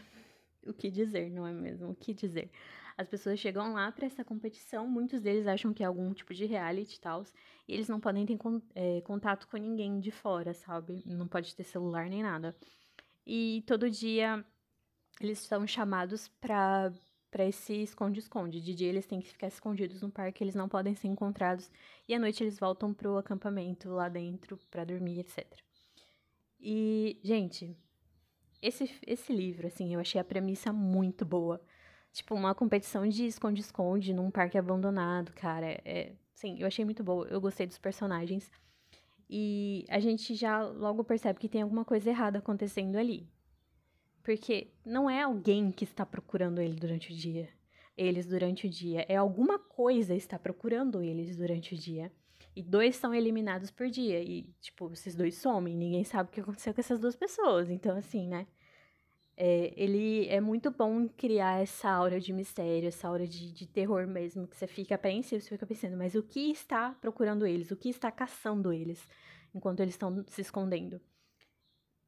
o 0.65 0.73
que 0.73 0.89
dizer, 0.89 1.29
não 1.29 1.45
é 1.45 1.51
mesmo? 1.51 1.89
O 1.89 1.95
que 1.95 2.13
dizer? 2.13 2.49
As 2.97 3.09
pessoas 3.09 3.37
chegam 3.41 3.73
lá 3.73 3.91
para 3.91 4.05
essa 4.05 4.23
competição, 4.23 4.87
muitos 4.87 5.19
deles 5.19 5.45
acham 5.45 5.73
que 5.73 5.83
é 5.83 5.85
algum 5.85 6.13
tipo 6.13 6.33
de 6.33 6.45
reality 6.45 6.95
e 6.95 7.01
tal, 7.01 7.25
e 7.67 7.73
eles 7.73 7.89
não 7.89 7.99
podem 7.99 8.25
ter 8.25 8.37
é, 8.73 9.01
contato 9.01 9.49
com 9.49 9.57
ninguém 9.57 9.99
de 9.99 10.11
fora, 10.11 10.53
sabe? 10.53 11.03
Não 11.05 11.27
pode 11.27 11.53
ter 11.53 11.65
celular 11.65 12.09
nem 12.09 12.23
nada. 12.23 12.55
E 13.25 13.63
todo 13.65 13.89
dia 13.89 14.45
eles 15.19 15.39
são 15.39 15.65
chamados 15.65 16.27
para 16.39 16.93
para 17.35 17.45
esse 17.45 17.73
esconde-esconde. 17.83 18.61
De 18.61 18.73
dia 18.73 18.87
eles 18.87 19.05
têm 19.05 19.19
que 19.19 19.27
ficar 19.27 19.47
escondidos 19.47 20.01
no 20.01 20.09
parque, 20.09 20.41
eles 20.41 20.55
não 20.55 20.69
podem 20.69 20.95
ser 20.95 21.09
encontrados. 21.09 21.69
E 22.07 22.15
à 22.15 22.19
noite 22.19 22.41
eles 22.41 22.57
voltam 22.57 22.93
pro 22.93 23.17
acampamento 23.17 23.89
lá 23.89 24.07
dentro 24.07 24.57
para 24.71 24.85
dormir, 24.85 25.19
etc. 25.19 25.45
E, 26.57 27.19
gente, 27.21 27.75
esse, 28.61 28.89
esse 29.05 29.33
livro, 29.33 29.67
assim, 29.67 29.93
eu 29.93 29.99
achei 29.99 30.19
a 30.19 30.23
premissa 30.23 30.71
muito 30.71 31.25
boa. 31.25 31.61
Tipo, 32.13 32.35
uma 32.35 32.55
competição 32.55 33.05
de 33.05 33.25
esconde-esconde 33.25 34.13
num 34.13 34.31
parque 34.31 34.57
abandonado, 34.57 35.33
cara. 35.33 35.79
É, 35.83 36.13
sim, 36.33 36.57
eu 36.59 36.67
achei 36.67 36.85
muito 36.85 37.03
boa. 37.03 37.27
Eu 37.27 37.41
gostei 37.41 37.67
dos 37.67 37.77
personagens. 37.77 38.49
E 39.29 39.85
a 39.89 39.99
gente 39.99 40.35
já 40.35 40.61
logo 40.63 41.03
percebe 41.03 41.39
que 41.39 41.49
tem 41.49 41.61
alguma 41.61 41.83
coisa 41.83 42.09
errada 42.09 42.39
acontecendo 42.39 42.95
ali. 42.95 43.27
Porque 44.23 44.71
não 44.85 45.09
é 45.09 45.21
alguém 45.21 45.71
que 45.71 45.83
está 45.83 46.05
procurando 46.05 46.61
ele 46.61 46.75
durante 46.75 47.11
o 47.11 47.15
dia. 47.15 47.49
Eles 47.97 48.25
durante 48.25 48.67
o 48.67 48.69
dia. 48.69 49.05
É 49.07 49.15
alguma 49.15 49.57
coisa 49.59 50.15
está 50.15 50.37
procurando 50.37 51.01
eles 51.01 51.37
durante 51.37 51.73
o 51.73 51.77
dia. 51.77 52.11
E 52.55 52.63
dois 52.63 52.95
são 52.95 53.13
eliminados 53.13 53.69
por 53.69 53.87
dia. 53.87 54.21
E, 54.21 54.43
tipo, 54.61 54.91
esses 54.93 55.15
dois 55.15 55.35
somem. 55.35 55.75
Ninguém 55.75 56.03
sabe 56.03 56.29
o 56.29 56.31
que 56.31 56.41
aconteceu 56.41 56.73
com 56.73 56.81
essas 56.81 56.99
duas 56.99 57.15
pessoas. 57.15 57.69
Então, 57.69 57.97
assim, 57.97 58.27
né? 58.27 58.47
É, 59.37 59.73
ele 59.75 60.27
é 60.27 60.39
muito 60.39 60.71
bom 60.71 61.07
criar 61.09 61.61
essa 61.61 61.89
aura 61.89 62.19
de 62.19 62.31
mistério, 62.31 62.87
essa 62.87 63.07
aura 63.07 63.27
de, 63.27 63.51
de 63.51 63.67
terror 63.67 64.07
mesmo, 64.07 64.47
que 64.47 64.55
você 64.55 64.67
fica 64.67 64.95
apreensivo, 64.95 65.41
você 65.41 65.49
fica 65.49 65.65
pensando, 65.65 65.97
mas 65.97 66.15
o 66.15 66.23
que 66.23 66.51
está 66.51 66.91
procurando 67.01 67.45
eles? 67.45 67.71
O 67.71 67.75
que 67.75 67.89
está 67.89 68.11
caçando 68.11 68.71
eles 68.71 69.05
enquanto 69.53 69.81
eles 69.81 69.93
estão 69.93 70.23
se 70.27 70.41
escondendo? 70.41 71.01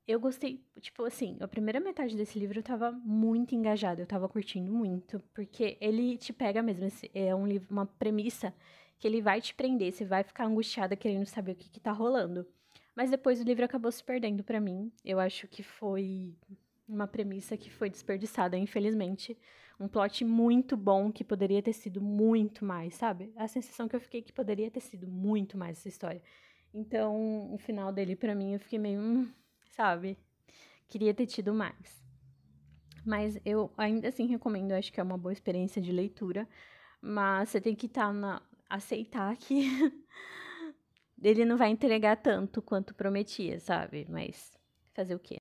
eu 0.08 0.20
gostei, 0.22 0.64
tipo 0.80 1.04
assim, 1.04 1.38
a 1.42 1.48
primeira 1.48 1.82
metade 1.82 2.16
desse 2.16 2.40
livro 2.40 2.60
eu 2.60 2.64
tava 2.64 2.92
muito 2.92 3.54
engajada, 3.54 4.02
eu 4.02 4.08
tava 4.08 4.30
curtindo 4.30 4.72
muito, 4.72 5.20
porque 5.34 5.78
ele 5.82 6.18
te 6.18 6.32
pega 6.32 6.64
mesmo, 6.64 6.88
é 7.14 7.36
um 7.36 7.46
livro, 7.46 7.68
uma 7.70 7.86
premissa 7.86 8.54
que 8.98 9.06
ele 9.06 9.22
vai 9.22 9.42
te 9.42 9.54
prender, 9.54 9.92
você 9.92 10.06
vai 10.06 10.24
ficar 10.24 10.46
angustiada 10.46 10.96
querendo 10.96 11.26
saber 11.26 11.52
o 11.52 11.56
que 11.56 11.70
que 11.70 11.80
tá 11.80 11.92
rolando. 11.92 12.48
Mas 12.96 13.12
depois 13.12 13.42
o 13.42 13.44
livro 13.44 13.66
acabou 13.66 13.92
se 13.92 14.04
perdendo 14.04 14.44
para 14.44 14.60
mim. 14.60 14.92
Eu 15.06 15.20
acho 15.20 15.48
que 15.48 15.62
foi 15.62 16.34
uma 16.88 17.08
premissa 17.08 17.58
que 17.58 17.70
foi 17.70 17.90
desperdiçada, 17.90 18.58
infelizmente. 18.58 19.38
Um 19.80 19.88
plot 19.88 20.24
muito 20.26 20.76
bom 20.76 21.12
que 21.12 21.24
poderia 21.24 21.62
ter 21.62 21.74
sido 21.74 22.02
muito 22.02 22.66
mais, 22.66 22.96
sabe? 22.96 23.32
A 23.36 23.48
sensação 23.48 23.88
que 23.88 23.96
eu 23.96 24.00
fiquei 24.00 24.22
que 24.22 24.34
poderia 24.34 24.72
ter 24.72 24.80
sido 24.80 25.08
muito 25.08 25.58
mais 25.58 25.78
essa 25.78 25.90
história. 25.90 26.22
Então, 26.74 27.54
o 27.54 27.58
final 27.58 27.92
dele 27.92 28.16
para 28.16 28.34
mim 28.34 28.54
eu 28.54 28.60
fiquei 28.60 28.80
meio, 28.80 29.00
hum, 29.00 29.32
sabe? 29.70 30.18
Queria 30.88 31.14
ter 31.14 31.26
tido 31.26 31.54
mais. 31.54 32.04
Mas 33.06 33.40
eu 33.46 33.72
ainda 33.78 34.08
assim 34.08 34.26
recomendo, 34.28 34.74
acho 34.74 34.92
que 34.92 35.00
é 35.00 35.04
uma 35.04 35.18
boa 35.18 35.34
experiência 35.34 35.82
de 35.82 35.92
leitura, 35.92 36.48
mas 37.02 37.50
você 37.50 37.62
tem 37.62 37.76
que 37.76 37.86
estar 37.86 38.08
tá 38.08 38.14
na 38.14 38.42
aceitar 38.70 39.36
que 39.38 39.64
ele 41.22 41.46
não 41.46 41.56
vai 41.56 41.70
entregar 41.70 42.18
tanto 42.18 42.62
quanto 42.62 42.94
prometia, 42.94 43.60
sabe? 43.60 44.06
Mas 44.10 44.58
fazer 44.94 45.16
o 45.16 45.20
quê? 45.20 45.38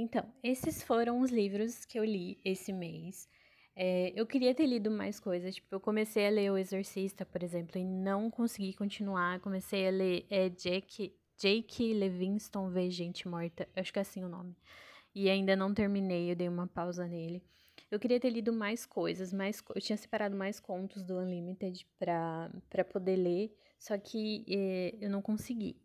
Então, 0.00 0.24
esses 0.44 0.80
foram 0.80 1.20
os 1.20 1.28
livros 1.32 1.84
que 1.84 1.98
eu 1.98 2.04
li 2.04 2.38
esse 2.44 2.72
mês. 2.72 3.28
É, 3.74 4.12
eu 4.14 4.24
queria 4.24 4.54
ter 4.54 4.64
lido 4.64 4.92
mais 4.92 5.18
coisas. 5.18 5.56
Tipo, 5.56 5.74
eu 5.74 5.80
comecei 5.80 6.24
a 6.24 6.30
ler 6.30 6.52
O 6.52 6.56
Exorcista, 6.56 7.26
por 7.26 7.42
exemplo, 7.42 7.80
e 7.80 7.84
não 7.84 8.30
consegui 8.30 8.74
continuar. 8.74 9.40
Comecei 9.40 9.88
a 9.88 9.90
ler 9.90 10.24
é, 10.30 10.48
Jake, 10.50 11.12
Jake 11.36 11.92
Levinston 11.94 12.70
Vê 12.70 12.88
Gente 12.88 13.26
Morta. 13.26 13.68
Acho 13.74 13.92
que 13.92 13.98
é 13.98 14.02
assim 14.02 14.22
o 14.22 14.28
nome. 14.28 14.56
E 15.12 15.28
ainda 15.28 15.56
não 15.56 15.74
terminei, 15.74 16.30
eu 16.30 16.36
dei 16.36 16.48
uma 16.48 16.68
pausa 16.68 17.04
nele. 17.04 17.42
Eu 17.90 17.98
queria 17.98 18.20
ter 18.20 18.30
lido 18.30 18.52
mais 18.52 18.86
coisas, 18.86 19.32
mais, 19.32 19.64
eu 19.74 19.80
tinha 19.80 19.96
separado 19.96 20.36
mais 20.36 20.60
contos 20.60 21.02
do 21.02 21.18
Unlimited 21.18 21.84
para 21.98 22.84
poder 22.92 23.16
ler, 23.16 23.52
só 23.80 23.98
que 23.98 24.44
é, 24.48 24.94
eu 25.00 25.10
não 25.10 25.20
consegui. 25.20 25.76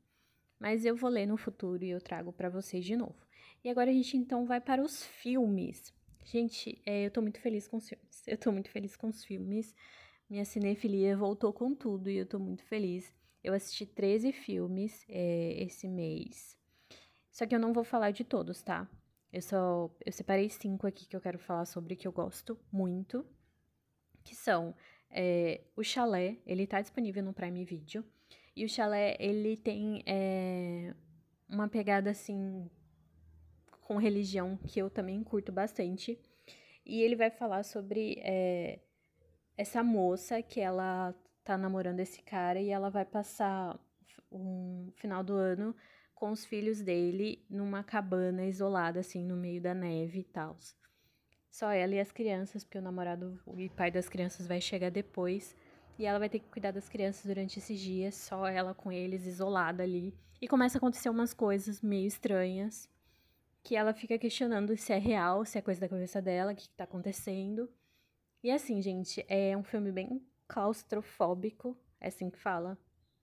Mas 0.60 0.86
eu 0.86 0.95
vou 0.95 1.10
ler 1.10 1.25
no 1.25 1.38
futuro 1.38 1.83
e 1.83 1.89
eu 1.89 2.01
trago 2.01 2.31
para 2.31 2.50
vocês 2.50 2.86
de 2.86 2.95
novo. 2.95 3.25
E 3.63 3.69
agora 3.69 3.89
a 3.89 3.93
gente 3.93 4.17
então 4.17 4.45
vai 4.45 4.62
para 4.62 4.81
os 4.81 5.05
filmes. 5.05 5.93
Gente, 6.25 6.81
é, 6.86 7.05
eu 7.05 7.12
tô 7.12 7.22
muito 7.22 7.39
feliz 7.39 7.67
com 7.67 7.77
os 7.77 7.88
filmes. 7.88 8.24
Eu 8.27 8.38
tô 8.38 8.51
muito 8.51 8.69
feliz 8.69 8.95
com 8.95 9.07
os 9.07 9.24
filmes. 9.24 9.75
Minha 10.29 10.45
cinefilia 10.45 11.17
voltou 11.17 11.51
com 11.51 11.75
tudo 11.75 12.10
e 12.10 12.17
eu 12.17 12.25
tô 12.25 12.39
muito 12.39 12.63
feliz. 12.63 13.13
Eu 13.43 13.53
assisti 13.53 13.86
13 13.86 14.31
filmes 14.31 15.05
é, 15.10 15.62
esse 15.63 15.88
mês. 15.88 16.57
Só 17.29 17.45
que 17.45 17.53
eu 17.53 17.60
não 17.60 17.74
vou 17.74 17.83
falar 17.83 18.12
de 18.12 18.24
todos, 18.24 18.62
tá? 18.62 18.89
Eu 19.31 19.41
só 19.41 19.89
eu 20.05 20.12
separei 20.12 20.50
cinco 20.50 20.86
aqui 20.86 21.07
que 21.07 21.15
eu 21.15 21.22
quero 21.22 21.39
falar 21.39 21.65
sobre 21.65 21.95
que 21.95 22.07
eu 22.07 22.12
gosto 22.12 22.57
muito, 22.72 23.25
que 24.24 24.36
são 24.36 24.75
é, 25.10 25.62
o 25.75 25.83
Chalé, 25.83 26.38
ele 26.45 26.67
tá 26.67 26.79
disponível 26.79 27.24
no 27.24 27.33
Prime 27.33 27.65
Video, 27.65 28.05
e 28.55 28.65
o 28.65 28.69
Chalé, 28.69 29.17
ele 29.19 29.57
tem 29.57 30.03
é, 30.05 30.93
uma 31.50 31.67
pegada, 31.67 32.12
assim, 32.12 32.69
com 33.81 33.98
religião 33.98 34.57
que 34.57 34.79
eu 34.79 34.89
também 34.89 35.24
curto 35.24 35.51
bastante. 35.51 36.19
E 36.86 37.01
ele 37.01 37.15
vai 37.15 37.29
falar 37.29 37.63
sobre 37.63 38.19
é, 38.22 38.79
essa 39.57 39.83
moça 39.83 40.41
que 40.41 40.60
ela 40.60 41.15
tá 41.43 41.57
namorando 41.57 42.00
esse 42.00 42.22
cara 42.22 42.60
e 42.60 42.69
ela 42.69 42.89
vai 42.89 43.05
passar 43.05 43.79
um 44.31 44.91
final 44.95 45.24
do 45.24 45.33
ano 45.33 45.75
com 46.13 46.31
os 46.31 46.45
filhos 46.45 46.81
dele 46.81 47.45
numa 47.50 47.83
cabana 47.83 48.45
isolada, 48.45 49.00
assim, 49.00 49.25
no 49.25 49.36
meio 49.36 49.62
da 49.62 49.74
neve 49.74 50.19
e 50.19 50.24
tal. 50.24 50.57
Só 51.50 51.72
ela 51.72 51.93
e 51.93 52.00
as 52.00 52.12
crianças, 52.12 52.63
porque 52.63 52.77
o 52.77 52.81
namorado 52.81 53.39
e 53.57 53.69
pai 53.69 53.91
das 53.91 54.10
crianças 54.10 54.48
vai 54.48 54.60
chegar 54.62 54.89
depois. 54.89 55.55
E 55.97 56.05
ela 56.05 56.19
vai 56.19 56.29
ter 56.29 56.39
que 56.39 56.50
cuidar 56.50 56.71
das 56.71 56.89
crianças 56.89 57.25
durante 57.25 57.59
esses 57.59 57.79
dias, 57.79 58.15
só 58.15 58.47
ela 58.47 58.73
com 58.73 58.91
eles, 58.91 59.25
isolada 59.25 59.83
ali. 59.83 60.13
E 60.41 60.47
começa 60.47 60.77
a 60.77 60.79
acontecer 60.79 61.09
umas 61.09 61.33
coisas 61.33 61.81
meio 61.81 62.07
estranhas 62.07 62.89
que 63.63 63.75
ela 63.75 63.93
fica 63.93 64.17
questionando 64.17 64.75
se 64.75 64.91
é 64.91 64.97
real, 64.97 65.45
se 65.45 65.57
é 65.57 65.62
coisa 65.62 65.79
da 65.79 65.88
cabeça 65.88 66.21
dela, 66.21 66.51
o 66.51 66.55
que, 66.55 66.67
que 66.67 66.75
tá 66.75 66.83
acontecendo. 66.83 67.69
E 68.43 68.51
assim, 68.51 68.81
gente, 68.81 69.25
é 69.29 69.55
um 69.55 69.63
filme 69.63 69.89
bem 69.91 70.21
claustrofóbico, 70.50 71.77
é 72.01 72.09
assim 72.09 72.29
que 72.29 72.38
fala. 72.38 72.77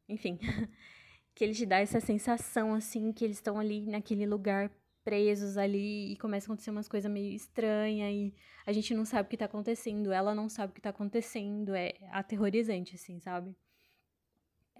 Enfim, 0.09 0.39
que 1.35 1.45
ele 1.45 1.53
te 1.53 1.67
dá 1.67 1.79
essa 1.79 2.00
sensação, 2.00 2.73
assim, 2.73 3.12
que 3.12 3.23
eles 3.23 3.37
estão 3.37 3.59
ali 3.59 3.87
naquele 3.87 4.27
lugar 4.27 4.71
presos 5.04 5.57
ali 5.57 6.12
e 6.12 6.16
começa 6.16 6.47
a 6.47 6.49
acontecer 6.49 6.71
umas 6.71 6.88
coisas 6.88 7.11
meio 7.11 7.35
estranhas 7.35 8.12
e 8.12 8.35
a 8.66 8.73
gente 8.73 8.95
não 8.95 9.04
sabe 9.04 9.26
o 9.26 9.30
que 9.30 9.37
tá 9.37 9.47
acontecendo, 9.47 10.12
ela 10.12 10.35
não 10.35 10.49
sabe 10.49 10.73
o 10.73 10.75
que 10.75 10.80
tá 10.80 10.90
acontecendo, 10.90 11.75
é 11.75 11.95
aterrorizante, 12.12 12.95
assim, 12.95 13.19
sabe? 13.19 13.54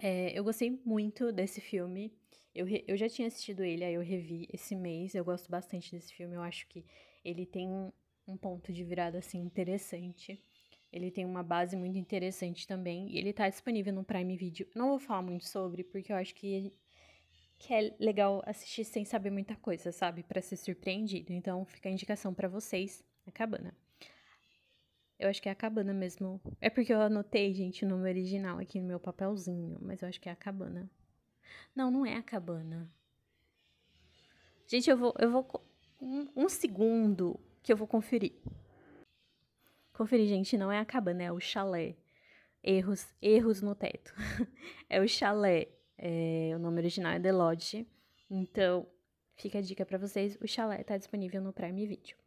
É, 0.01 0.37
eu 0.37 0.43
gostei 0.43 0.81
muito 0.83 1.31
desse 1.31 1.61
filme. 1.61 2.11
Eu, 2.55 2.67
eu 2.87 2.97
já 2.97 3.07
tinha 3.07 3.27
assistido 3.27 3.63
ele, 3.63 3.83
aí 3.83 3.93
eu 3.93 4.01
revi 4.01 4.47
esse 4.51 4.75
mês. 4.75 5.13
Eu 5.13 5.23
gosto 5.23 5.49
bastante 5.49 5.91
desse 5.91 6.13
filme. 6.13 6.35
Eu 6.35 6.41
acho 6.41 6.67
que 6.67 6.83
ele 7.23 7.45
tem 7.45 7.69
um 8.27 8.35
ponto 8.35 8.73
de 8.73 8.83
virada, 8.83 9.19
assim, 9.19 9.39
interessante. 9.39 10.41
Ele 10.91 11.11
tem 11.11 11.23
uma 11.23 11.43
base 11.43 11.77
muito 11.77 11.97
interessante 11.97 12.67
também. 12.67 13.09
E 13.11 13.17
ele 13.17 13.31
tá 13.31 13.47
disponível 13.47 13.93
no 13.93 14.03
Prime 14.03 14.35
Video. 14.35 14.67
Não 14.75 14.89
vou 14.89 14.99
falar 14.99 15.21
muito 15.21 15.45
sobre, 15.45 15.83
porque 15.83 16.11
eu 16.11 16.17
acho 16.17 16.33
que, 16.33 16.73
que 17.61 17.71
é 17.75 17.95
legal 17.99 18.41
assistir 18.47 18.83
sem 18.83 19.05
saber 19.05 19.29
muita 19.29 19.55
coisa, 19.55 19.91
sabe? 19.91 20.23
para 20.23 20.41
ser 20.41 20.57
surpreendido. 20.57 21.31
Então, 21.31 21.63
fica 21.63 21.87
a 21.87 21.91
indicação 21.91 22.33
para 22.33 22.47
vocês, 22.47 23.03
a 23.27 23.31
cabana. 23.31 23.71
Eu 25.19 25.29
acho 25.29 25.39
que 25.39 25.47
é 25.47 25.51
a 25.51 25.55
cabana 25.55 25.93
mesmo. 25.93 26.41
É 26.59 26.71
porque 26.71 26.91
eu 26.91 26.99
anotei, 26.99 27.53
gente, 27.53 27.85
o 27.85 27.87
nome 27.87 28.09
original 28.09 28.57
aqui 28.57 28.81
no 28.81 28.87
meu 28.87 28.99
papelzinho, 28.99 29.77
mas 29.79 30.01
eu 30.01 30.09
acho 30.09 30.19
que 30.19 30.27
é 30.27 30.31
a 30.31 30.35
cabana. 30.35 30.89
Não, 31.75 31.91
não 31.91 32.03
é 32.03 32.15
a 32.15 32.23
cabana. 32.23 32.91
Gente, 34.65 34.89
eu 34.89 34.97
vou. 34.97 35.13
Eu 35.19 35.29
vou 35.29 35.47
um, 36.01 36.27
um 36.35 36.49
segundo 36.49 37.39
que 37.61 37.71
eu 37.71 37.77
vou 37.77 37.87
conferir. 37.87 38.33
Conferir, 39.93 40.27
gente, 40.27 40.57
não 40.57 40.71
é 40.71 40.79
a 40.79 40.85
cabana, 40.85 41.21
é 41.21 41.31
o 41.31 41.39
chalé. 41.39 41.95
Erros, 42.63 43.07
erros 43.21 43.61
no 43.61 43.75
teto. 43.75 44.15
é 44.89 44.99
o 44.99 45.07
chalé. 45.07 45.67
É, 46.03 46.51
o 46.55 46.59
nome 46.59 46.79
original 46.79 47.13
é 47.13 47.19
The 47.19 47.31
Lodge. 47.31 47.87
Então, 48.27 48.87
fica 49.35 49.59
a 49.59 49.61
dica 49.61 49.85
para 49.85 49.99
vocês: 49.99 50.35
o 50.41 50.47
chalé 50.47 50.83
tá 50.83 50.97
disponível 50.97 51.39
no 51.39 51.53
Prime 51.53 51.85
Video. 51.85 52.17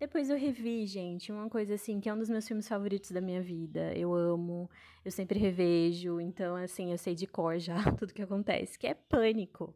Depois 0.00 0.28
eu 0.28 0.36
revi, 0.36 0.84
gente, 0.84 1.30
uma 1.30 1.48
coisa 1.48 1.74
assim, 1.74 2.00
que 2.00 2.08
é 2.08 2.12
um 2.12 2.18
dos 2.18 2.28
meus 2.28 2.48
filmes 2.48 2.66
favoritos 2.66 3.12
da 3.12 3.20
minha 3.20 3.40
vida. 3.40 3.96
Eu 3.96 4.12
amo, 4.12 4.68
eu 5.04 5.12
sempre 5.12 5.38
revejo, 5.38 6.20
então, 6.20 6.56
assim, 6.56 6.90
eu 6.90 6.98
sei 6.98 7.14
de 7.14 7.24
cor 7.24 7.60
já 7.60 7.76
tudo 7.96 8.12
que 8.12 8.20
acontece, 8.20 8.76
que 8.76 8.88
é 8.88 8.94
Pânico. 8.94 9.72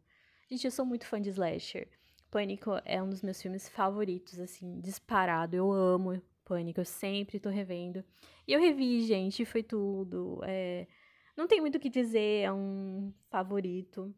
Gente, 0.51 0.65
eu 0.65 0.71
sou 0.73 0.85
muito 0.85 1.07
fã 1.07 1.21
de 1.21 1.31
slasher. 1.31 1.87
Pânico 2.29 2.73
é 2.85 3.01
um 3.01 3.09
dos 3.09 3.23
meus 3.23 3.41
filmes 3.41 3.69
favoritos, 3.69 4.41
assim, 4.41 4.81
disparado. 4.81 5.55
Eu 5.55 5.71
amo 5.71 6.21
Pânico, 6.45 6.81
eu 6.81 6.85
sempre 6.85 7.39
tô 7.39 7.49
revendo. 7.49 8.05
E 8.49 8.53
eu 8.53 8.59
revi, 8.59 9.07
gente, 9.07 9.45
foi 9.45 9.63
tudo. 9.63 10.41
É... 10.43 10.89
Não 11.37 11.47
tem 11.47 11.61
muito 11.61 11.77
o 11.77 11.81
que 11.81 11.91
dizer, 11.91 12.45
é 12.45 12.53
um 12.53 13.13
favorito. 13.31 14.15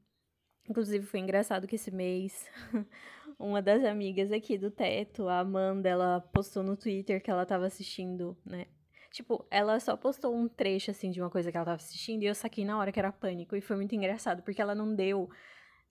Inclusive, 0.69 1.05
foi 1.07 1.21
engraçado 1.21 1.67
que 1.67 1.77
esse 1.77 1.91
mês, 1.91 2.47
uma 3.39 3.61
das 3.61 3.85
amigas 3.85 4.31
aqui 4.31 4.59
do 4.59 4.71
teto, 4.71 5.29
a 5.29 5.41
Amanda, 5.41 5.89
ela 5.89 6.21
postou 6.21 6.63
no 6.63 6.77
Twitter 6.77 7.23
que 7.23 7.31
ela 7.31 7.47
tava 7.47 7.67
assistindo, 7.67 8.37
né? 8.45 8.67
Tipo, 9.11 9.47
ela 9.51 9.81
só 9.81 9.97
postou 9.97 10.35
um 10.35 10.47
trecho, 10.47 10.91
assim, 10.91 11.11
de 11.11 11.21
uma 11.21 11.31
coisa 11.31 11.51
que 11.51 11.57
ela 11.57 11.65
tava 11.65 11.77
assistindo 11.77 12.23
e 12.23 12.27
eu 12.27 12.35
saquei 12.35 12.65
na 12.65 12.79
hora 12.79 12.93
que 12.93 12.99
era 12.99 13.11
pânico. 13.11 13.57
E 13.57 13.61
foi 13.61 13.77
muito 13.77 13.95
engraçado, 13.95 14.43
porque 14.43 14.61
ela 14.61 14.75
não 14.75 14.95
deu. 14.95 15.31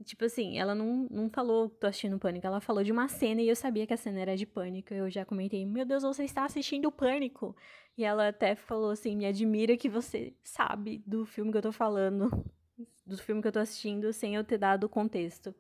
Tipo 0.03 0.25
assim, 0.25 0.59
ela 0.59 0.75
não, 0.75 1.07
não 1.09 1.29
falou 1.29 1.69
tô 1.69 1.87
assistindo 1.87 2.19
pânico, 2.19 2.45
ela 2.45 2.61
falou 2.61 2.83
de 2.83 2.91
uma 2.91 3.07
cena 3.07 3.41
e 3.41 3.49
eu 3.49 3.55
sabia 3.55 3.87
que 3.87 3.93
a 3.93 3.97
cena 3.97 4.19
era 4.19 4.37
de 4.37 4.45
pânico. 4.45 4.93
Eu 4.93 5.09
já 5.09 5.25
comentei, 5.25 5.65
meu 5.65 5.85
Deus, 5.85 6.03
você 6.03 6.23
está 6.23 6.45
assistindo 6.45 6.91
pânico. 6.91 7.55
E 7.97 8.03
ela 8.03 8.27
até 8.27 8.55
falou 8.55 8.91
assim: 8.91 9.15
me 9.15 9.25
admira 9.25 9.75
que 9.75 9.89
você 9.89 10.33
sabe 10.43 11.03
do 11.05 11.25
filme 11.25 11.51
que 11.51 11.57
eu 11.57 11.63
tô 11.63 11.71
falando 11.71 12.29
do 13.07 13.17
filme 13.17 13.41
que 13.41 13.47
eu 13.47 13.51
tô 13.51 13.59
assistindo 13.59 14.11
sem 14.11 14.35
eu 14.35 14.43
ter 14.43 14.57
dado 14.57 14.83
o 14.83 14.89
contexto. 14.89 15.55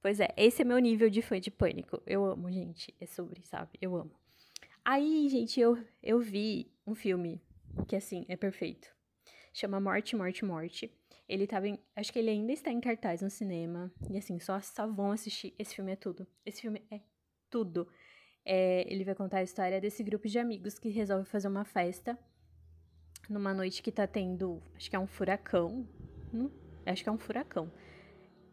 Pois 0.00 0.18
é, 0.18 0.28
esse 0.36 0.62
é 0.62 0.64
meu 0.64 0.78
nível 0.78 1.08
de 1.08 1.22
fã 1.22 1.38
de 1.38 1.50
pânico. 1.50 2.02
Eu 2.06 2.24
amo, 2.24 2.50
gente. 2.50 2.94
É 3.00 3.06
sobre, 3.06 3.42
sabe? 3.44 3.70
Eu 3.80 3.96
amo. 3.96 4.12
Aí, 4.84 5.28
gente, 5.28 5.60
eu, 5.60 5.78
eu 6.02 6.18
vi 6.18 6.70
um 6.86 6.94
filme 6.94 7.40
que, 7.88 7.96
assim, 7.96 8.24
é 8.28 8.36
perfeito. 8.36 8.88
Chama 9.52 9.80
Morte, 9.80 10.16
Morte, 10.16 10.44
Morte. 10.44 10.92
Ele 11.28 11.46
tava 11.46 11.68
em, 11.68 11.78
Acho 11.96 12.12
que 12.12 12.18
ele 12.18 12.30
ainda 12.30 12.52
está 12.52 12.70
em 12.70 12.80
cartaz 12.80 13.22
no 13.22 13.30
cinema. 13.30 13.92
E, 14.10 14.18
assim, 14.18 14.38
só, 14.38 14.60
só 14.60 14.86
vão 14.86 15.12
assistir. 15.12 15.54
Esse 15.58 15.74
filme 15.74 15.92
é 15.92 15.96
tudo. 15.96 16.26
Esse 16.44 16.62
filme 16.62 16.82
é 16.90 17.00
tudo. 17.50 17.88
É, 18.44 18.84
ele 18.92 19.04
vai 19.04 19.14
contar 19.14 19.38
a 19.38 19.42
história 19.42 19.80
desse 19.80 20.02
grupo 20.02 20.28
de 20.28 20.38
amigos 20.38 20.78
que 20.78 20.90
resolve 20.90 21.24
fazer 21.28 21.48
uma 21.48 21.64
festa 21.64 22.18
numa 23.28 23.54
noite 23.54 23.82
que 23.82 23.90
tá 23.90 24.06
tendo. 24.06 24.62
Acho 24.74 24.90
que 24.90 24.96
é 24.96 24.98
um 24.98 25.06
furacão 25.06 25.88
Hum, 26.34 26.50
acho 26.84 27.02
que 27.04 27.08
é 27.08 27.12
um 27.12 27.18
furacão. 27.18 27.70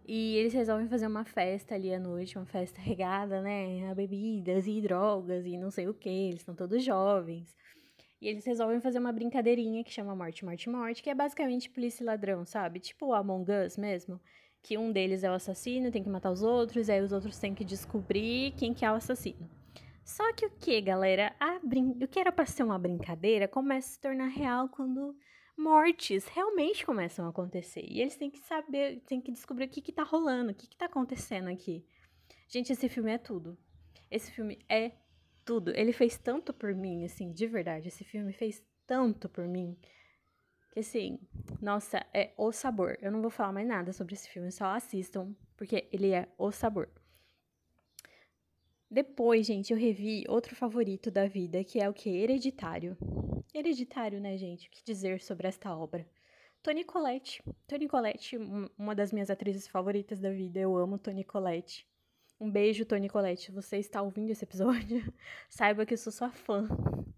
E 0.05 0.35
eles 0.35 0.53
resolvem 0.53 0.87
fazer 0.87 1.07
uma 1.07 1.25
festa 1.25 1.73
ali 1.73 1.93
à 1.93 1.99
noite, 1.99 2.37
uma 2.37 2.45
festa 2.45 2.79
regada, 2.79 3.41
né, 3.41 3.89
a 3.89 3.95
bebidas 3.95 4.67
e 4.67 4.79
drogas 4.81 5.45
e 5.45 5.57
não 5.57 5.71
sei 5.71 5.87
o 5.87 5.93
que, 5.93 6.09
eles 6.09 6.41
estão 6.41 6.53
todos 6.55 6.83
jovens. 6.83 7.55
E 8.21 8.27
eles 8.27 8.45
resolvem 8.45 8.79
fazer 8.79 8.99
uma 8.99 9.11
brincadeirinha 9.11 9.83
que 9.83 9.91
chama 9.91 10.15
Morte, 10.15 10.45
Morte, 10.45 10.69
Morte, 10.69 11.01
que 11.01 11.09
é 11.09 11.15
basicamente 11.15 11.69
polícia 11.69 12.03
e 12.03 12.05
ladrão, 12.05 12.45
sabe? 12.45 12.79
Tipo 12.79 13.07
o 13.07 13.13
Among 13.15 13.51
Us 13.51 13.77
mesmo, 13.77 14.21
que 14.61 14.77
um 14.77 14.91
deles 14.91 15.23
é 15.23 15.31
o 15.31 15.33
assassino, 15.33 15.89
tem 15.89 16.03
que 16.03 16.09
matar 16.09 16.31
os 16.31 16.43
outros, 16.43 16.87
e 16.87 16.91
aí 16.91 17.01
os 17.01 17.11
outros 17.11 17.39
têm 17.39 17.55
que 17.55 17.65
descobrir 17.65 18.51
quem 18.51 18.75
que 18.75 18.85
é 18.85 18.91
o 18.91 18.95
assassino. 18.95 19.49
Só 20.03 20.31
que 20.33 20.45
o 20.45 20.51
que, 20.51 20.79
galera? 20.81 21.35
A 21.39 21.59
brin... 21.63 21.97
O 22.03 22.07
que 22.07 22.19
era 22.19 22.31
para 22.31 22.45
ser 22.45 22.63
uma 22.63 22.77
brincadeira 22.77 23.47
começa 23.47 23.89
a 23.89 23.91
se 23.93 23.99
tornar 23.99 24.27
real 24.27 24.69
quando 24.69 25.15
mortes 25.57 26.27
realmente 26.27 26.85
começam 26.85 27.25
a 27.25 27.29
acontecer. 27.29 27.85
E 27.87 28.01
eles 28.01 28.15
têm 28.15 28.29
que 28.29 28.39
saber, 28.39 29.01
têm 29.07 29.21
que 29.21 29.31
descobrir 29.31 29.65
o 29.65 29.69
que, 29.69 29.81
que 29.81 29.91
tá 29.91 30.03
rolando, 30.03 30.51
o 30.51 30.55
que, 30.55 30.67
que 30.67 30.77
tá 30.77 30.85
acontecendo 30.85 31.49
aqui. 31.49 31.85
Gente, 32.47 32.71
esse 32.71 32.87
filme 32.87 33.11
é 33.11 33.17
tudo. 33.17 33.57
Esse 34.09 34.31
filme 34.31 34.59
é 34.67 34.91
tudo. 35.45 35.71
Ele 35.75 35.91
fez 35.91 36.17
tanto 36.17 36.53
por 36.53 36.73
mim, 36.73 37.03
assim, 37.05 37.31
de 37.31 37.47
verdade. 37.47 37.87
Esse 37.87 38.03
filme 38.03 38.33
fez 38.33 38.63
tanto 38.85 39.29
por 39.29 39.47
mim. 39.47 39.77
Que 40.71 40.79
assim, 40.79 41.19
nossa, 41.61 42.05
é 42.13 42.33
o 42.37 42.51
sabor. 42.51 42.97
Eu 43.01 43.11
não 43.11 43.21
vou 43.21 43.29
falar 43.29 43.51
mais 43.51 43.67
nada 43.67 43.91
sobre 43.91 44.13
esse 44.13 44.29
filme, 44.29 44.51
só 44.51 44.65
assistam, 44.67 45.35
porque 45.57 45.87
ele 45.91 46.11
é 46.11 46.27
o 46.37 46.51
sabor. 46.51 46.89
Depois, 48.89 49.45
gente, 49.45 49.71
eu 49.71 49.79
revi 49.79 50.25
outro 50.27 50.55
favorito 50.55 51.09
da 51.09 51.25
vida, 51.25 51.63
que 51.63 51.79
é 51.79 51.89
o 51.89 51.93
que? 51.93 52.09
Hereditário. 52.09 52.97
Hereditário, 53.53 54.19
né, 54.19 54.37
gente? 54.37 54.67
O 54.67 54.71
que 54.71 54.83
dizer 54.83 55.21
sobre 55.21 55.47
esta 55.47 55.75
obra? 55.75 56.05
Toni 56.61 56.83
Collette. 56.83 57.41
Toni 57.67 57.87
Collette, 57.87 58.37
uma 58.77 58.93
das 58.93 59.11
minhas 59.11 59.29
atrizes 59.29 59.67
favoritas 59.67 60.19
da 60.19 60.29
vida. 60.29 60.59
Eu 60.59 60.75
amo 60.77 60.97
Toni 60.97 61.23
Collette. 61.23 61.87
Um 62.41 62.49
beijo, 62.49 62.83
Toni 62.85 63.07
Collette. 63.07 63.51
Você 63.51 63.77
está 63.77 64.01
ouvindo 64.01 64.31
esse 64.31 64.43
episódio? 64.43 65.13
Saiba 65.47 65.85
que 65.85 65.93
eu 65.93 65.97
sou 65.97 66.11
sua 66.11 66.31
fã. 66.31 66.67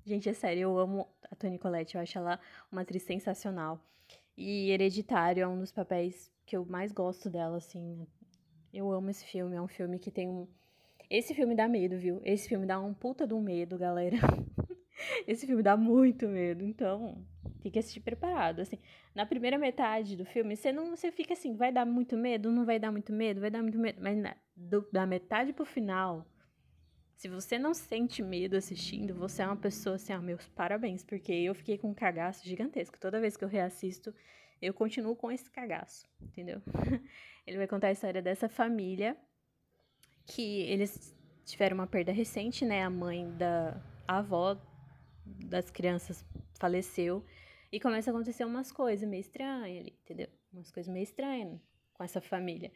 Gente, 0.05 0.27
é 0.27 0.33
sério, 0.33 0.63
eu 0.63 0.77
amo 0.77 1.07
a 1.31 1.33
Toni 1.33 1.57
Collette. 1.57 1.95
Eu 1.95 2.01
acho 2.01 2.17
ela 2.17 2.37
uma 2.69 2.81
atriz 2.81 3.03
sensacional. 3.03 3.79
E 4.35 4.69
Hereditário 4.69 5.41
é 5.41 5.47
um 5.47 5.57
dos 5.57 5.71
papéis 5.71 6.29
que 6.45 6.57
eu 6.57 6.65
mais 6.65 6.91
gosto 6.91 7.29
dela, 7.29 7.55
assim. 7.55 8.05
Eu 8.73 8.91
amo 8.91 9.09
esse 9.09 9.23
filme. 9.23 9.55
É 9.55 9.61
um 9.61 9.67
filme 9.67 9.97
que 9.97 10.11
tem 10.11 10.27
um 10.27 10.45
esse 11.09 11.33
filme 11.33 11.55
dá 11.55 11.69
medo, 11.69 11.97
viu? 11.97 12.19
Esse 12.25 12.49
filme 12.49 12.65
dá 12.65 12.77
um 12.81 12.93
puta 12.93 13.25
um 13.33 13.41
medo, 13.41 13.77
galera. 13.77 14.17
Esse 15.25 15.47
filme 15.47 15.63
dá 15.63 15.77
muito 15.77 16.27
medo, 16.27 16.65
então 16.65 17.23
tem 17.63 17.71
que 17.71 17.79
assistir 17.79 18.01
preparado, 18.01 18.59
assim. 18.59 18.77
Na 19.15 19.25
primeira 19.25 19.57
metade 19.57 20.17
do 20.17 20.25
filme, 20.25 20.55
você 20.55 20.71
não, 20.71 20.95
você 20.95 21.11
fica 21.11 21.33
assim, 21.33 21.55
vai 21.55 21.71
dar 21.71 21.85
muito 21.85 22.17
medo, 22.17 22.51
não 22.51 22.65
vai 22.65 22.77
dar 22.77 22.91
muito 22.91 23.13
medo, 23.13 23.39
vai 23.39 23.49
dar 23.49 23.61
muito 23.61 23.79
medo, 23.79 24.01
mas 24.01 24.17
na, 24.17 24.35
do, 24.55 24.85
da 24.91 25.05
metade 25.05 25.53
pro 25.53 25.65
final, 25.65 26.27
se 27.15 27.29
você 27.29 27.57
não 27.57 27.73
sente 27.73 28.21
medo 28.21 28.57
assistindo, 28.57 29.15
você 29.15 29.41
é 29.41 29.45
uma 29.45 29.55
pessoa 29.55 29.95
assim, 29.95 30.11
ah, 30.11 30.19
meus 30.19 30.45
parabéns, 30.49 31.03
porque 31.03 31.31
eu 31.31 31.55
fiquei 31.55 31.77
com 31.77 31.91
um 31.91 31.93
cagaço 31.93 32.45
gigantesco. 32.45 32.99
Toda 32.99 33.21
vez 33.21 33.37
que 33.37 33.45
eu 33.45 33.47
reassisto, 33.47 34.13
eu 34.61 34.73
continuo 34.73 35.15
com 35.15 35.31
esse 35.31 35.49
cagaço, 35.49 36.05
entendeu? 36.21 36.61
Ele 37.47 37.57
vai 37.57 37.67
contar 37.67 37.87
a 37.87 37.91
história 37.93 38.21
dessa 38.21 38.49
família 38.49 39.17
que 40.25 40.61
eles 40.61 41.13
tiveram 41.43 41.75
uma 41.75 41.87
perda 41.87 42.13
recente, 42.13 42.63
né? 42.63 42.83
A 42.83 42.89
mãe 42.89 43.29
da 43.37 43.81
a 44.07 44.19
avó 44.19 44.57
das 45.25 45.69
crianças 45.69 46.25
faleceu 46.57 47.25
e 47.73 47.79
começa 47.79 48.11
a 48.11 48.13
acontecer 48.13 48.45
umas 48.45 48.71
coisas 48.71 49.09
meio 49.09 49.21
estranhas 49.21 49.79
ali, 49.81 49.97
entendeu? 50.03 50.27
Umas 50.53 50.69
coisas 50.69 50.93
meio 50.93 51.05
estranhas 51.05 51.59
com 51.91 52.03
essa 52.03 52.21
família. 52.21 52.71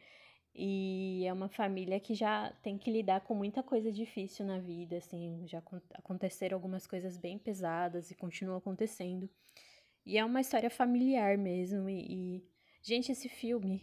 E 0.52 1.24
é 1.24 1.32
uma 1.32 1.48
família 1.48 2.00
que 2.00 2.14
já 2.14 2.52
tem 2.64 2.76
que 2.76 2.90
lidar 2.90 3.20
com 3.20 3.32
muita 3.32 3.62
coisa 3.62 3.92
difícil 3.92 4.44
na 4.44 4.58
vida, 4.58 4.96
assim, 4.96 5.46
já 5.46 5.62
aconteceram 5.94 6.56
algumas 6.56 6.84
coisas 6.84 7.16
bem 7.16 7.38
pesadas 7.38 8.10
e 8.10 8.16
continuam 8.16 8.58
acontecendo. 8.58 9.30
E 10.04 10.18
é 10.18 10.24
uma 10.24 10.40
história 10.40 10.68
familiar 10.68 11.38
mesmo. 11.38 11.88
E, 11.88 12.38
e, 12.40 12.48
gente, 12.82 13.12
esse 13.12 13.28
filme 13.28 13.80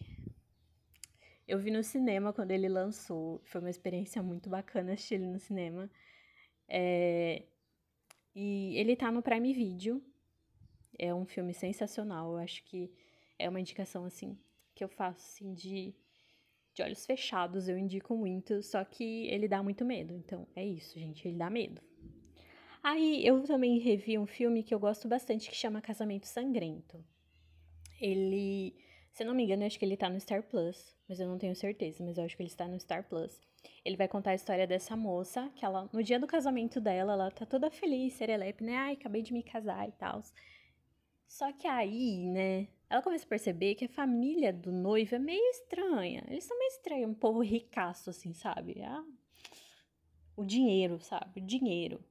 eu 1.47 1.57
vi 1.59 1.71
no 1.71 1.81
cinema 1.81 2.33
quando 2.33 2.51
ele 2.51 2.67
lançou. 2.67 3.41
Foi 3.45 3.61
uma 3.61 3.69
experiência 3.69 4.21
muito 4.21 4.49
bacana 4.49 4.91
assistir 4.91 5.15
ele 5.15 5.27
no 5.27 5.39
cinema. 5.39 5.89
É... 6.67 7.43
E 8.35 8.75
ele 8.77 8.97
tá 8.97 9.09
no 9.13 9.21
Prime 9.21 9.53
Video. 9.53 10.03
É 10.97 11.13
um 11.13 11.25
filme 11.25 11.53
sensacional. 11.53 12.33
Eu 12.33 12.37
acho 12.37 12.63
que 12.63 12.91
é 13.37 13.49
uma 13.49 13.59
indicação, 13.59 14.05
assim, 14.05 14.37
que 14.73 14.83
eu 14.83 14.87
faço, 14.87 15.19
assim, 15.19 15.53
de, 15.53 15.93
de 16.73 16.81
olhos 16.81 17.05
fechados. 17.05 17.67
Eu 17.67 17.77
indico 17.77 18.15
muito. 18.15 18.61
Só 18.63 18.83
que 18.83 19.27
ele 19.27 19.47
dá 19.47 19.61
muito 19.61 19.85
medo. 19.85 20.13
Então, 20.13 20.47
é 20.55 20.65
isso, 20.65 20.99
gente. 20.99 21.27
Ele 21.27 21.37
dá 21.37 21.49
medo. 21.49 21.81
Aí, 22.83 23.25
eu 23.25 23.41
também 23.43 23.79
revi 23.79 24.17
um 24.17 24.27
filme 24.27 24.63
que 24.63 24.73
eu 24.73 24.79
gosto 24.79 25.07
bastante, 25.07 25.49
que 25.49 25.55
chama 25.55 25.81
Casamento 25.81 26.27
Sangrento. 26.27 27.03
Ele 27.99 28.75
se 29.15 29.23
eu 29.23 29.27
não 29.27 29.33
me 29.33 29.43
engano, 29.43 29.63
eu 29.63 29.67
acho 29.67 29.79
que 29.79 29.85
ele 29.85 29.95
tá 29.95 30.09
no 30.09 30.19
Star 30.19 30.43
Plus, 30.43 30.93
mas 31.07 31.21
eu 31.21 31.27
não 31.27 31.37
tenho 31.37 31.55
certeza, 31.55 32.03
mas 32.03 32.17
eu 32.17 32.25
acho 32.25 32.35
que 32.35 32.43
ele 32.43 32.49
está 32.49 32.67
no 32.67 32.77
Star 32.77 33.07
Plus. 33.07 33.39
Ele 33.85 33.95
vai 33.95 34.09
contar 34.09 34.31
a 34.31 34.35
história 34.35 34.67
dessa 34.67 34.93
moça, 34.93 35.49
que 35.55 35.63
ela, 35.63 35.89
no 35.93 36.03
dia 36.03 36.19
do 36.19 36.27
casamento 36.27 36.81
dela, 36.81 37.13
ela 37.13 37.31
tá 37.31 37.45
toda 37.45 37.71
feliz, 37.71 38.11
serelepe, 38.15 38.61
né? 38.65 38.75
Ai, 38.75 38.93
acabei 38.95 39.21
de 39.21 39.31
me 39.31 39.41
casar 39.41 39.87
e 39.87 39.93
tal. 39.93 40.21
Só 41.27 41.51
que 41.51 41.67
aí, 41.67 42.25
né, 42.27 42.67
ela 42.89 43.01
começa 43.01 43.25
a 43.25 43.29
perceber 43.29 43.75
que 43.75 43.85
a 43.85 43.89
família 43.89 44.53
do 44.53 44.71
noivo 44.71 45.15
é 45.15 45.19
meio 45.19 45.43
estranha. 45.51 46.23
Eles 46.27 46.43
são 46.43 46.57
meio 46.57 46.69
estranhos, 46.69 47.09
um 47.09 47.13
povo 47.13 47.41
ricaço, 47.41 48.09
assim, 48.09 48.33
sabe? 48.33 48.81
Ah, 48.83 49.03
o 50.35 50.43
dinheiro, 50.43 50.99
sabe? 50.99 51.41
O 51.41 51.45
dinheiro. 51.45 52.03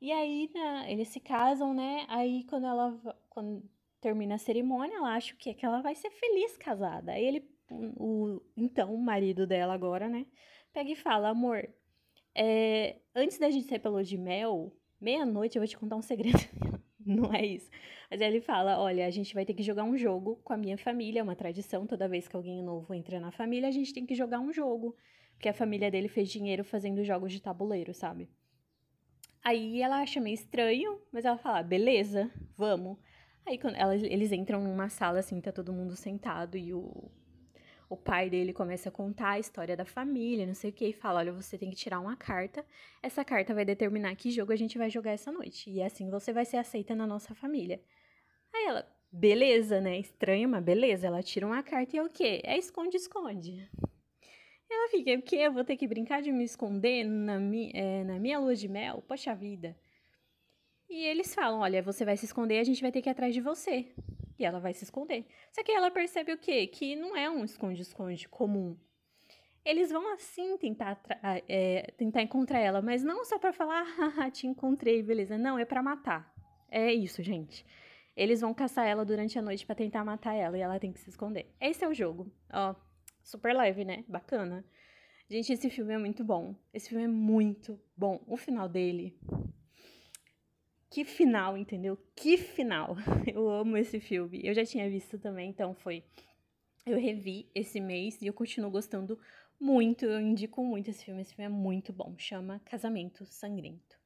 E 0.00 0.12
aí, 0.12 0.50
né, 0.54 0.86
eles 0.90 1.08
se 1.08 1.20
casam, 1.20 1.72
né? 1.74 2.04
Aí, 2.08 2.44
quando 2.44 2.66
ela. 2.66 3.18
Quando 3.28 3.62
termina 4.00 4.34
a 4.34 4.38
cerimônia, 4.38 4.96
ela 4.96 5.14
acha 5.14 5.34
que, 5.34 5.48
é 5.48 5.54
que 5.54 5.64
ela 5.64 5.80
vai 5.80 5.94
ser 5.94 6.10
feliz 6.10 6.58
casada. 6.58 7.12
Aí 7.12 7.24
ele, 7.24 7.48
o, 7.70 8.38
então, 8.54 8.94
o 8.94 8.98
marido 8.98 9.46
dela 9.46 9.72
agora, 9.72 10.10
né, 10.10 10.26
pega 10.74 10.90
e 10.90 10.94
fala, 10.94 11.30
amor, 11.30 11.66
é, 12.34 13.00
antes 13.14 13.38
da 13.38 13.50
gente 13.50 13.66
sair 13.66 13.78
pelo 13.78 14.02
de 14.02 14.18
mel, 14.18 14.76
meia-noite 15.00 15.56
eu 15.56 15.62
vou 15.62 15.68
te 15.68 15.78
contar 15.78 15.96
um 15.96 16.02
segredo. 16.02 16.38
Não 17.06 17.32
é 17.32 17.44
isso. 17.44 17.70
Mas 18.10 18.20
ele 18.20 18.40
fala: 18.40 18.80
olha, 18.80 19.06
a 19.06 19.10
gente 19.10 19.34
vai 19.34 19.44
ter 19.44 19.54
que 19.54 19.62
jogar 19.62 19.84
um 19.84 19.96
jogo 19.96 20.36
com 20.42 20.52
a 20.52 20.56
minha 20.56 20.78
família, 20.78 21.20
é 21.20 21.22
uma 21.22 21.36
tradição, 21.36 21.86
toda 21.86 22.08
vez 22.08 22.26
que 22.26 22.36
alguém 22.36 22.62
novo 22.62 22.94
entra 22.94 23.20
na 23.20 23.30
família, 23.30 23.68
a 23.68 23.72
gente 23.72 23.92
tem 23.92 24.06
que 24.06 24.14
jogar 24.14 24.40
um 24.40 24.52
jogo. 24.52 24.96
Porque 25.34 25.48
a 25.48 25.54
família 25.54 25.90
dele 25.90 26.08
fez 26.08 26.28
dinheiro 26.28 26.64
fazendo 26.64 27.04
jogos 27.04 27.32
de 27.32 27.42
tabuleiro, 27.42 27.92
sabe? 27.92 28.28
Aí 29.42 29.82
ela 29.82 30.00
acha 30.00 30.20
meio 30.20 30.34
estranho, 30.34 31.00
mas 31.12 31.24
ela 31.24 31.36
fala: 31.36 31.62
beleza, 31.62 32.30
vamos. 32.56 32.96
Aí 33.46 33.58
quando 33.58 33.74
ela, 33.74 33.94
eles 33.94 34.32
entram 34.32 34.62
numa 34.62 34.88
sala 34.88 35.18
assim, 35.18 35.40
tá 35.40 35.52
todo 35.52 35.72
mundo 35.72 35.94
sentado 35.96 36.56
e 36.56 36.72
o, 36.72 37.10
o 37.94 37.96
pai 37.96 38.28
dele 38.28 38.52
começa 38.52 38.88
a 38.88 38.92
contar 38.92 39.30
a 39.30 39.38
história 39.38 39.76
da 39.76 39.84
família, 39.84 40.46
não 40.46 40.54
sei 40.54 40.70
o 40.70 40.72
que, 40.72 40.86
e 40.88 40.92
fala: 40.92 41.20
olha, 41.20 41.32
você 41.32 41.56
tem 41.56 41.70
que 41.70 41.76
tirar 41.76 42.00
uma 42.00 42.16
carta. 42.16 42.64
Essa 43.02 43.24
carta 43.24 43.54
vai 43.54 43.64
determinar 43.64 44.14
que 44.16 44.30
jogo 44.30 44.52
a 44.52 44.56
gente 44.56 44.76
vai 44.76 44.90
jogar 44.90 45.12
essa 45.12 45.32
noite. 45.32 45.70
E 45.70 45.82
assim 45.82 46.10
você 46.10 46.32
vai 46.32 46.44
ser 46.44 46.58
aceita 46.58 46.94
na 46.94 47.06
nossa 47.06 47.34
família. 47.34 47.80
Aí 48.52 48.66
ela, 48.66 48.86
beleza, 49.10 49.80
né? 49.80 49.98
Estranho, 49.98 50.48
mas 50.48 50.62
beleza. 50.62 51.06
Ela 51.06 51.22
tira 51.22 51.46
uma 51.46 51.62
carta 51.62 51.96
e 51.96 51.98
é 51.98 52.02
o 52.02 52.10
quê? 52.10 52.40
É 52.44 52.58
esconde-esconde. 52.58 53.70
Ela 54.70 54.88
fica, 54.88 55.14
o 55.14 55.22
quê? 55.22 55.36
Eu 55.36 55.52
vou 55.52 55.64
ter 55.64 55.76
que 55.76 55.86
brincar 55.86 56.20
de 56.20 56.32
me 56.32 56.44
esconder 56.44 57.04
na, 57.04 57.38
mi, 57.38 57.70
é, 57.74 58.02
na 58.04 58.18
minha 58.18 58.38
lua 58.38 58.56
de 58.56 58.68
mel? 58.68 59.02
Poxa 59.06 59.34
vida. 59.34 59.76
E 60.90 61.04
eles 61.06 61.34
falam: 61.34 61.60
olha, 61.60 61.82
você 61.82 62.04
vai 62.04 62.16
se 62.16 62.24
esconder, 62.24 62.58
a 62.58 62.64
gente 62.64 62.82
vai 62.82 62.90
ter 62.90 63.02
que 63.02 63.08
ir 63.08 63.12
atrás 63.12 63.32
de 63.32 63.40
você. 63.40 63.86
E 64.38 64.44
ela 64.44 64.58
vai 64.58 64.74
se 64.74 64.84
esconder. 64.84 65.26
Só 65.52 65.62
que 65.62 65.72
ela 65.72 65.90
percebe 65.90 66.32
o 66.32 66.38
quê? 66.38 66.66
Que 66.66 66.96
não 66.96 67.16
é 67.16 67.30
um 67.30 67.44
esconde-esconde 67.44 68.28
comum. 68.28 68.76
Eles 69.64 69.90
vão 69.90 70.12
assim 70.12 70.58
tentar, 70.58 71.00
é, 71.48 71.92
tentar 71.96 72.22
encontrar 72.22 72.58
ela, 72.58 72.82
mas 72.82 73.02
não 73.02 73.24
só 73.24 73.38
para 73.38 73.52
falar, 73.52 73.82
haha, 73.82 74.30
te 74.30 74.46
encontrei, 74.46 75.02
beleza. 75.02 75.38
Não, 75.38 75.58
é 75.58 75.64
para 75.64 75.82
matar. 75.82 76.34
É 76.70 76.92
isso, 76.92 77.22
gente. 77.22 77.64
Eles 78.16 78.40
vão 78.40 78.52
caçar 78.52 78.86
ela 78.86 79.04
durante 79.04 79.38
a 79.38 79.42
noite 79.42 79.64
para 79.64 79.74
tentar 79.74 80.04
matar 80.04 80.34
ela 80.34 80.56
e 80.58 80.60
ela 80.60 80.78
tem 80.78 80.92
que 80.92 81.00
se 81.00 81.08
esconder. 81.08 81.54
Esse 81.60 81.84
é 81.84 81.88
o 81.88 81.94
jogo. 81.94 82.30
Ó, 82.52 82.74
super 83.22 83.54
leve, 83.54 83.84
né? 83.84 84.04
Bacana. 84.06 84.64
Gente, 85.28 85.52
esse 85.52 85.70
filme 85.70 85.94
é 85.94 85.98
muito 85.98 86.22
bom. 86.22 86.54
Esse 86.72 86.90
filme 86.90 87.04
é 87.04 87.08
muito 87.08 87.80
bom. 87.96 88.22
O 88.26 88.36
final 88.36 88.68
dele 88.68 89.18
que 90.94 91.04
final, 91.04 91.58
entendeu? 91.58 91.98
Que 92.14 92.36
final! 92.36 92.94
Eu 93.26 93.50
amo 93.50 93.76
esse 93.76 93.98
filme. 93.98 94.40
Eu 94.44 94.54
já 94.54 94.64
tinha 94.64 94.88
visto 94.88 95.18
também, 95.18 95.50
então 95.50 95.74
foi. 95.74 96.04
Eu 96.86 96.96
revi 97.00 97.48
esse 97.52 97.80
mês 97.80 98.22
e 98.22 98.28
eu 98.28 98.32
continuo 98.32 98.70
gostando 98.70 99.18
muito. 99.58 100.04
Eu 100.04 100.20
indico 100.20 100.62
muito 100.62 100.90
esse 100.90 101.04
filme. 101.04 101.22
Esse 101.22 101.34
filme 101.34 101.46
é 101.46 101.48
muito 101.48 101.92
bom. 101.92 102.14
Chama 102.16 102.60
Casamento 102.64 103.26
Sangrento. 103.26 103.98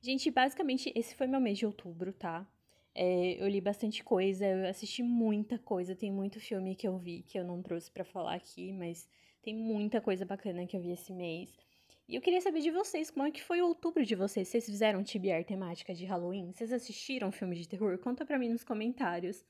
Gente, 0.00 0.30
basicamente, 0.30 0.90
esse 0.96 1.14
foi 1.14 1.26
meu 1.26 1.38
mês 1.38 1.58
de 1.58 1.66
outubro, 1.66 2.14
tá? 2.14 2.46
É, 2.94 3.34
eu 3.38 3.46
li 3.46 3.60
bastante 3.60 4.02
coisa, 4.02 4.46
eu 4.46 4.66
assisti 4.70 5.02
muita 5.02 5.58
coisa. 5.58 5.94
Tem 5.94 6.10
muito 6.10 6.40
filme 6.40 6.74
que 6.74 6.88
eu 6.88 6.96
vi 6.96 7.24
que 7.24 7.38
eu 7.38 7.44
não 7.44 7.60
trouxe 7.60 7.90
para 7.90 8.06
falar 8.06 8.36
aqui, 8.36 8.72
mas 8.72 9.06
tem 9.42 9.54
muita 9.54 10.00
coisa 10.00 10.24
bacana 10.24 10.66
que 10.66 10.78
eu 10.78 10.80
vi 10.80 10.92
esse 10.92 11.12
mês. 11.12 11.65
E 12.08 12.14
eu 12.14 12.20
queria 12.20 12.40
saber 12.40 12.60
de 12.60 12.70
vocês, 12.70 13.10
como 13.10 13.26
é 13.26 13.32
que 13.32 13.42
foi 13.42 13.60
o 13.60 13.66
outubro 13.66 14.04
de 14.04 14.14
vocês? 14.14 14.46
Vocês 14.46 14.64
fizeram 14.64 15.02
TBR 15.02 15.42
temática 15.44 15.92
de 15.92 16.04
Halloween? 16.04 16.52
Vocês 16.52 16.72
assistiram 16.72 17.32
filme 17.32 17.56
de 17.56 17.68
terror? 17.68 17.98
Conta 17.98 18.24
pra 18.24 18.38
mim 18.38 18.48
nos 18.48 18.62
comentários. 18.62 19.44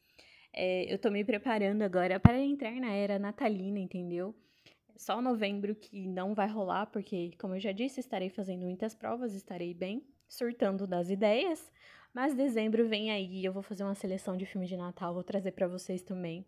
É, 0.54 0.90
eu 0.90 0.98
tô 0.98 1.10
me 1.10 1.22
preparando 1.22 1.82
agora 1.82 2.18
para 2.18 2.38
entrar 2.40 2.72
na 2.76 2.90
era 2.92 3.18
natalina, 3.18 3.78
entendeu? 3.78 4.34
Só 4.96 5.20
novembro 5.20 5.74
que 5.74 6.06
não 6.06 6.32
vai 6.32 6.48
rolar, 6.48 6.86
porque, 6.86 7.32
como 7.38 7.56
eu 7.56 7.60
já 7.60 7.72
disse, 7.72 8.00
estarei 8.00 8.30
fazendo 8.30 8.62
muitas 8.62 8.94
provas, 8.94 9.34
estarei 9.34 9.74
bem, 9.74 10.02
surtando 10.26 10.86
das 10.86 11.10
ideias. 11.10 11.70
Mas 12.14 12.34
dezembro 12.34 12.88
vem 12.88 13.10
aí, 13.10 13.44
eu 13.44 13.52
vou 13.52 13.62
fazer 13.62 13.84
uma 13.84 13.94
seleção 13.94 14.34
de 14.34 14.46
filmes 14.46 14.70
de 14.70 14.78
Natal, 14.78 15.12
vou 15.12 15.22
trazer 15.22 15.52
para 15.52 15.68
vocês 15.68 16.02
também. 16.02 16.46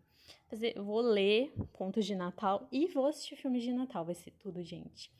Vou 0.75 1.01
ler 1.01 1.53
contos 1.71 2.03
de 2.03 2.15
Natal 2.15 2.67
e 2.71 2.87
vou 2.87 3.05
assistir 3.05 3.35
filmes 3.35 3.61
de 3.61 3.71
Natal, 3.71 4.03
vai 4.03 4.15
ser 4.15 4.31
tudo, 4.31 4.63
gente. 4.63 5.11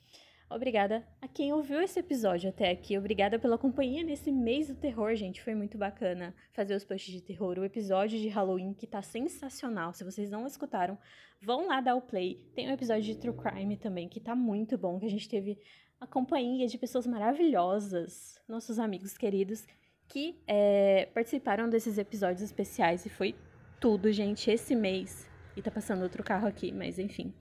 Obrigada 0.50 1.08
a 1.22 1.28
quem 1.28 1.54
ouviu 1.54 1.80
esse 1.80 2.00
episódio 2.00 2.50
até 2.50 2.72
aqui. 2.72 2.98
Obrigada 2.98 3.38
pela 3.38 3.56
companhia 3.56 4.04
nesse 4.04 4.32
mês 4.32 4.68
do 4.68 4.74
terror, 4.74 5.14
gente. 5.14 5.44
Foi 5.44 5.54
muito 5.54 5.78
bacana 5.78 6.34
fazer 6.54 6.74
os 6.74 6.84
posts 6.84 7.14
de 7.14 7.22
terror. 7.22 7.60
O 7.60 7.64
episódio 7.64 8.18
de 8.18 8.28
Halloween 8.30 8.74
que 8.74 8.88
tá 8.88 9.00
sensacional. 9.04 9.94
Se 9.94 10.04
vocês 10.04 10.28
não 10.32 10.48
escutaram, 10.48 10.98
vão 11.40 11.68
lá 11.68 11.80
dar 11.82 11.94
o 11.94 12.02
play. 12.02 12.44
Tem 12.56 12.68
um 12.68 12.74
episódio 12.74 13.04
de 13.04 13.16
True 13.16 13.38
Crime 13.38 13.78
também 13.78 14.10
que 14.10 14.20
tá 14.20 14.36
muito 14.36 14.76
bom, 14.76 15.00
que 15.00 15.06
a 15.06 15.10
gente 15.10 15.30
teve 15.30 15.60
a 16.02 16.08
companhia 16.08 16.66
de 16.66 16.80
pessoas 16.80 17.06
maravilhosas, 17.06 18.42
nossos 18.48 18.80
amigos 18.80 19.16
queridos, 19.16 19.68
que 20.08 20.42
é, 20.48 21.08
participaram 21.14 21.70
desses 21.70 22.00
episódios 22.00 22.42
especiais 22.42 23.06
e 23.06 23.10
foi 23.10 23.36
tudo, 23.80 24.12
gente. 24.12 24.50
Esse 24.50 24.76
mês. 24.76 25.30
E 25.56 25.62
tá 25.62 25.70
passando 25.70 26.02
outro 26.02 26.24
carro 26.24 26.48
aqui, 26.48 26.72
mas 26.72 26.98
enfim. 26.98 27.32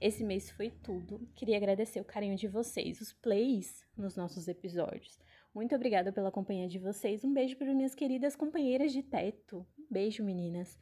Esse 0.00 0.22
mês 0.22 0.50
foi 0.50 0.70
tudo. 0.70 1.26
Queria 1.34 1.56
agradecer 1.56 2.00
o 2.00 2.04
carinho 2.04 2.36
de 2.36 2.46
vocês, 2.46 3.00
os 3.00 3.12
plays 3.12 3.84
nos 3.96 4.14
nossos 4.14 4.46
episódios. 4.46 5.18
Muito 5.54 5.74
obrigada 5.74 6.12
pela 6.12 6.30
companhia 6.30 6.68
de 6.68 6.78
vocês. 6.78 7.24
Um 7.24 7.32
beijo 7.32 7.56
para 7.56 7.72
minhas 7.72 7.94
queridas 7.94 8.36
companheiras 8.36 8.92
de 8.92 9.02
teto. 9.02 9.66
Um 9.78 9.86
beijo, 9.90 10.22
meninas. 10.22 10.78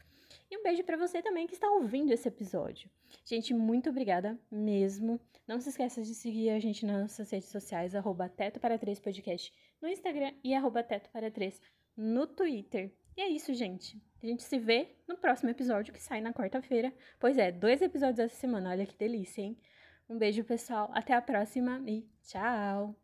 E 0.50 0.58
um 0.58 0.64
beijo 0.64 0.82
para 0.82 0.96
você 0.96 1.22
também 1.22 1.46
que 1.46 1.54
está 1.54 1.70
ouvindo 1.70 2.12
esse 2.12 2.26
episódio. 2.26 2.90
Gente, 3.24 3.54
muito 3.54 3.88
obrigada 3.88 4.36
mesmo. 4.50 5.20
Não 5.46 5.60
se 5.60 5.68
esqueça 5.68 6.02
de 6.02 6.12
seguir 6.12 6.50
a 6.50 6.58
gente 6.58 6.84
nas 6.84 7.02
nossas 7.02 7.30
redes 7.30 7.50
sociais, 7.50 7.94
arroba 7.94 8.28
Teto 8.28 8.58
para 8.58 8.76
3 8.76 8.98
Podcast 8.98 9.52
no 9.80 9.88
Instagram 9.88 10.32
e 10.42 10.54
arroba 10.54 10.82
Teto 10.82 11.08
para 11.10 11.30
3 11.30 11.60
no 11.96 12.26
Twitter. 12.26 12.92
E 13.16 13.22
é 13.22 13.28
isso, 13.28 13.54
gente. 13.54 14.00
A 14.22 14.26
gente 14.26 14.42
se 14.42 14.58
vê 14.58 14.88
no 15.06 15.16
próximo 15.16 15.50
episódio 15.50 15.92
que 15.92 16.02
sai 16.02 16.20
na 16.20 16.32
quarta-feira. 16.32 16.92
Pois 17.20 17.38
é, 17.38 17.52
dois 17.52 17.80
episódios 17.82 18.18
essa 18.18 18.36
semana. 18.36 18.70
Olha 18.70 18.86
que 18.86 18.96
delícia, 18.96 19.42
hein? 19.42 19.56
Um 20.08 20.18
beijo, 20.18 20.44
pessoal. 20.44 20.90
Até 20.92 21.14
a 21.14 21.22
próxima 21.22 21.82
e 21.86 22.06
tchau! 22.22 23.03